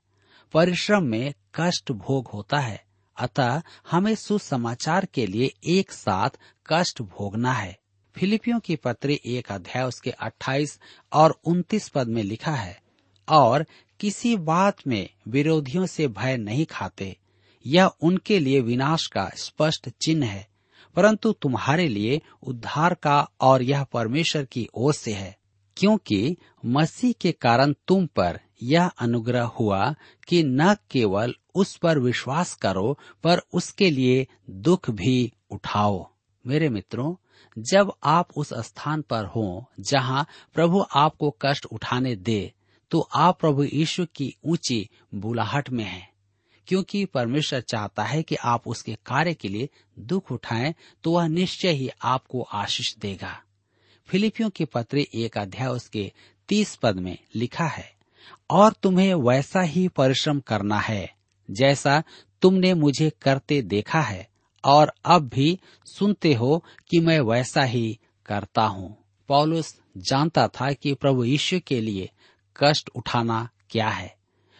परिश्रम 0.54 1.04
में 1.04 1.34
कष्ट 1.56 1.92
भोग 1.92 2.28
होता 2.28 2.60
है 2.60 2.89
अतः 3.20 3.62
हमें 3.92 4.16
सुसमाचार 4.16 5.06
के 5.06 5.28
लिए 5.28 5.52
एक 5.64 5.92
साथ 5.92 6.30
कष्ट 6.68 7.02
भोगना 7.02 7.54
है। 7.54 7.78
फिलिपियों 8.16 8.60
की 8.60 8.76
पत्री 8.76 9.20
एक 9.26 9.52
अध्याय 9.52 9.84
उसके 9.84 10.12
28 10.12 10.80
और 11.14 11.40
29 11.46 11.90
पद 11.90 12.08
में 12.08 12.24
लिखा 12.24 12.52
है, 12.52 12.82
और 13.30 13.66
किसी 14.00 14.36
बात 14.36 14.88
में 14.88 15.10
विरोधियों 15.28 15.86
से 15.86 16.08
भय 16.08 16.38
नहीं 16.38 16.66
खाते। 16.66 17.18
यह 17.66 17.86
उनके 18.02 18.40
लिए 18.40 18.62
विनाश 18.62 19.08
का 19.08 19.30
स्पष्ट 19.36 19.90
चिन्ह 20.02 20.26
है, 20.26 20.48
परंतु 20.96 21.32
तुम्हारे 21.32 21.88
लिए 21.88 22.22
उद्धार 22.44 22.94
का 22.94 23.30
और 23.42 23.62
यह 23.62 23.84
परमेश्वर 23.84 24.46
की 24.46 24.68
ओर 24.74 24.94
से 24.94 25.14
है, 25.14 25.38
क्योंकि 25.78 26.38
मसीह 26.66 27.14
के 27.22 27.32
कारण 27.32 27.74
तुम 27.88 28.06
पर 28.06 28.40
यह 28.64 28.88
अनुग्रह 28.88 29.44
हुआ 29.44 29.96
कि 30.28 30.44
न 30.44 30.74
केवल 30.74 31.36
उस 31.56 31.76
पर 31.78 32.00
विश्वास 32.00 32.54
करो, 32.56 32.98
पर 33.24 33.42
उसके 33.54 33.90
लिए 33.90 34.28
दुख 34.50 34.90
भी 34.90 35.34
उठाओ। 35.52 36.08
मेरे 36.46 36.70
मित्रों, 36.70 37.16
जब 37.58 37.94
आप 38.04 38.32
उस 38.38 38.54
स्थान 38.60 39.02
पर 39.02 39.26
हो 39.26 39.66
जहाँ 39.80 40.26
प्रभु 40.54 40.84
आपको 40.96 41.36
कष्ट 41.42 41.66
उठाने 41.66 42.16
दे 42.16 42.52
तो 42.92 43.00
आप 43.16 43.40
प्रभु 43.40 43.64
यीशु 43.64 44.06
की 44.16 44.36
ऊँची 44.46 44.90
बुलाहट 45.16 45.70
में 45.70 45.84
हैं। 45.84 46.08
क्योंकि 46.68 47.04
परमेश्वर 47.06 47.62
चाहता 47.62 48.04
है 48.04 48.22
कि 48.24 48.36
आप 48.36 48.68
उसके 48.68 48.96
कार्य 49.06 49.34
के 49.34 49.48
लिए 49.48 49.70
दुख 50.00 50.32
उठाएँ 50.32 50.74
तो 51.04 51.12
वह 51.12 51.28
निश्चय 51.28 51.70
ही 51.70 51.90
आपको 52.04 52.42
आशीष 52.42 52.96
देगा। 52.96 53.42
फिलिपियों 54.10 54.50
के 54.50 54.66
पत्र 54.66 54.98
एक 54.98 55.38
अध्याय 55.38 55.68
उसके 55.68 56.12
तीस 56.50 56.76
पद 56.76 56.96
में 56.96 57.18
लिखा 57.36 57.66
है, 57.66 57.92
और 58.50 58.74
तुम्हें 58.74 59.14
वैसा 59.14 59.62
ही 59.62 59.88
परिश्रम 59.88 60.40
करना 60.40 60.80
है 60.80 61.19
जैसा 61.50 62.04
तुमने 62.42 62.74
मुझे 62.74 63.10
करते 63.22 63.62
देखा 63.62 64.02
है, 64.02 64.28
और 64.64 64.94
अब 65.06 65.28
भी 65.28 65.60
सुनते 65.86 66.34
हो 66.34 66.64
कि 66.90 67.00
मैं 67.00 67.20
वैसा 67.20 67.64
ही 67.64 68.00
करता 68.26 68.64
हूँ। 68.64 68.98
पौलुस 69.28 69.80
जानता 69.98 70.48
था 70.48 70.72
कि 70.72 70.94
प्रभु 70.94 71.24
यीशु 71.24 71.60
के 71.68 71.82
लिए 71.82 72.10
कष्ट 72.56 72.90
उठाना 72.96 73.50
क्या 73.70 73.90
है। 73.90 74.16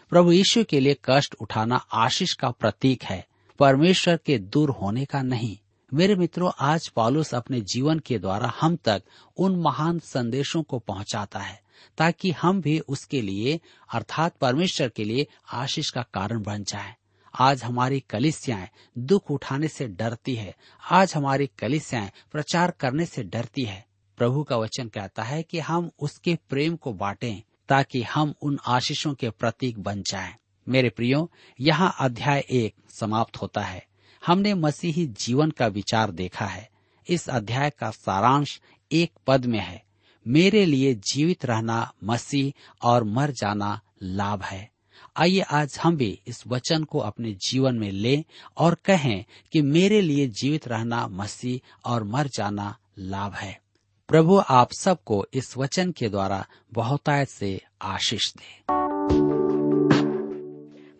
प्रभु 0.10 0.32
यीशु 0.32 0.64
के 0.64 0.80
लिए 0.80 0.98
कष्ट 1.06 1.36
उठाना 1.42 1.76
आशीष 1.76 2.34
का 2.34 2.50
प्रतीक 2.52 3.04
है, 3.04 3.26
परमेश्वर 3.60 4.18
के 4.18 4.38
दूर 4.38 4.70
होने 4.70 5.06
का 5.06 5.22
नहीं। 5.22 5.58
मेरे 5.94 6.16
मित्रों, 6.16 6.52
आज 6.60 6.88
पॉलुस 6.88 7.34
अपने 7.36 7.62
जीवन 7.62 8.00
के 8.00 8.20
द्वारा 8.20 8.54
हम 8.62 8.76
तक 8.76 9.04
उन 9.38 9.56
महान 9.56 10.00
संदेशों 10.00 10.64
को 10.64 10.80
पहुंचाता 10.80 11.40
है। 11.40 11.62
ताकि 11.98 12.32
हम 12.32 12.62
भी 12.62 12.80
उसके 12.80 13.22
लिए, 13.22 13.60
अर्थात 13.94 14.38
परमेश्वर 14.38 14.90
के 14.90 15.04
लिए, 15.04 15.28
आशीष 15.52 15.90
का 15.90 16.02
कारण 16.02 16.44
बन 16.44 16.64
जाएँ। 16.64 16.94
आज 17.40 17.64
हमारी 17.64 18.00
कलिसियाएँ 18.00 18.68
दुख 18.98 19.32
उठाने 19.32 19.68
से 19.68 19.88
डरती 19.88 20.36
है। 20.36 20.56
आज 20.92 21.14
हमारी 21.16 21.50
कलिसियाएँ 21.60 22.12
प्रचार 22.32 22.72
करने 22.72 23.06
से 23.06 23.24
डरती 23.24 23.64
है। 23.64 23.86
प्रभु 24.18 24.44
का 24.44 24.58
वचन 24.58 24.88
कहता 24.88 25.24
है 25.24 25.44
कि 25.44 25.60
हम 25.60 25.92
उसके 26.00 26.38
प्रेम 26.50 26.76
को 26.76 26.94
बांटें, 26.94 27.42
ताकि 27.70 28.04
हम 28.04 28.34
उन 28.42 28.60
आशीषों 28.68 29.14
के 29.14 29.30
प्रतीक 29.30 29.80
बन 29.80 30.02
जाएँ। 30.02 30.36
मेरे 30.70 30.90
प्रियो, 30.90 31.32
यहाँ 31.60 31.96
अध्याय 32.00 32.46
एक 32.50 32.76
समाप्त 32.90 33.38
होता 33.38 33.62
है। 33.62 33.88
हमने 34.26 34.54
मसीही 34.54 35.06
जीवन 35.06 35.52
का 35.52 35.68
विचार 35.68 36.12
देखा 36.12 36.46
है। 36.46 36.70
इस 37.08 37.30
अध्याय 37.30 37.70
का 37.70 37.92
सारांश 37.92 38.62
एक 38.92 39.12
पद 39.28 39.46
में 39.46 39.60
है। 39.60 39.84
मेरे 40.28 40.66
लिए 40.66 40.94
जीवित 40.96 41.46
रहना 41.46 41.94
मसीह 42.04 42.54
और 42.88 43.04
मर 43.04 43.32
जाना 43.32 43.82
लाभ 44.04 44.42
है। 44.42 44.72
आइए 45.18 45.40
आज 45.40 45.80
हम 45.84 45.98
भी 45.98 46.22
इस 46.28 46.48
वचन 46.48 46.84
को 46.84 47.00
अपने 47.00 47.34
जीवन 47.34 47.76
में 47.76 47.92
लें 47.92 48.24
और 48.58 48.78
कहें 48.86 49.26
कि 49.52 49.62
मेरे 49.62 50.02
लिए 50.02 50.28
जीवित 50.28 50.68
रहना 50.68 51.08
मसीह 51.08 51.90
और 51.90 52.04
मर 52.04 52.28
जाना 52.28 52.78
लाभ 53.00 53.34
है। 53.34 53.62
प्रभु 54.08 54.42
आप 54.50 54.72
सबको 54.72 55.26
इस 55.34 55.58
वचन 55.58 55.92
के 55.92 56.10
द्वारा 56.10 56.46
बहुतायत 56.74 57.30
से 57.30 57.62
आशीष 57.82 58.34
दे। 58.34 58.64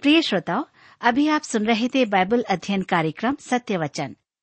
प्रिय 0.02 0.22
श्रोताओ, 0.22 0.66
अभी 1.02 1.28
आप 1.28 1.42
सुन 1.42 1.66
रहे 1.66 1.88
थे 1.88 2.06
बाइबल 2.06 2.42
अध्ययन 2.42 2.82
कार्यक्रम 2.82 3.38
सत्य 3.40 3.78
वचन। 3.78 4.16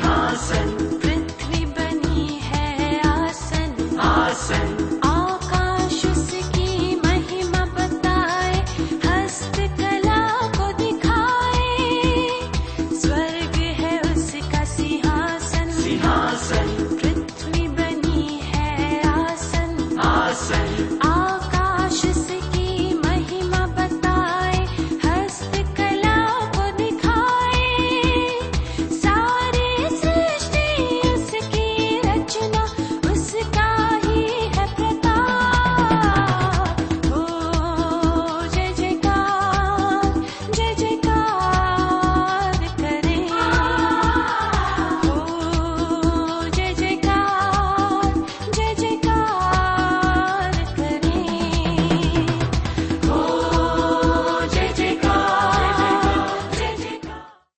सिंहासन 0.00 0.99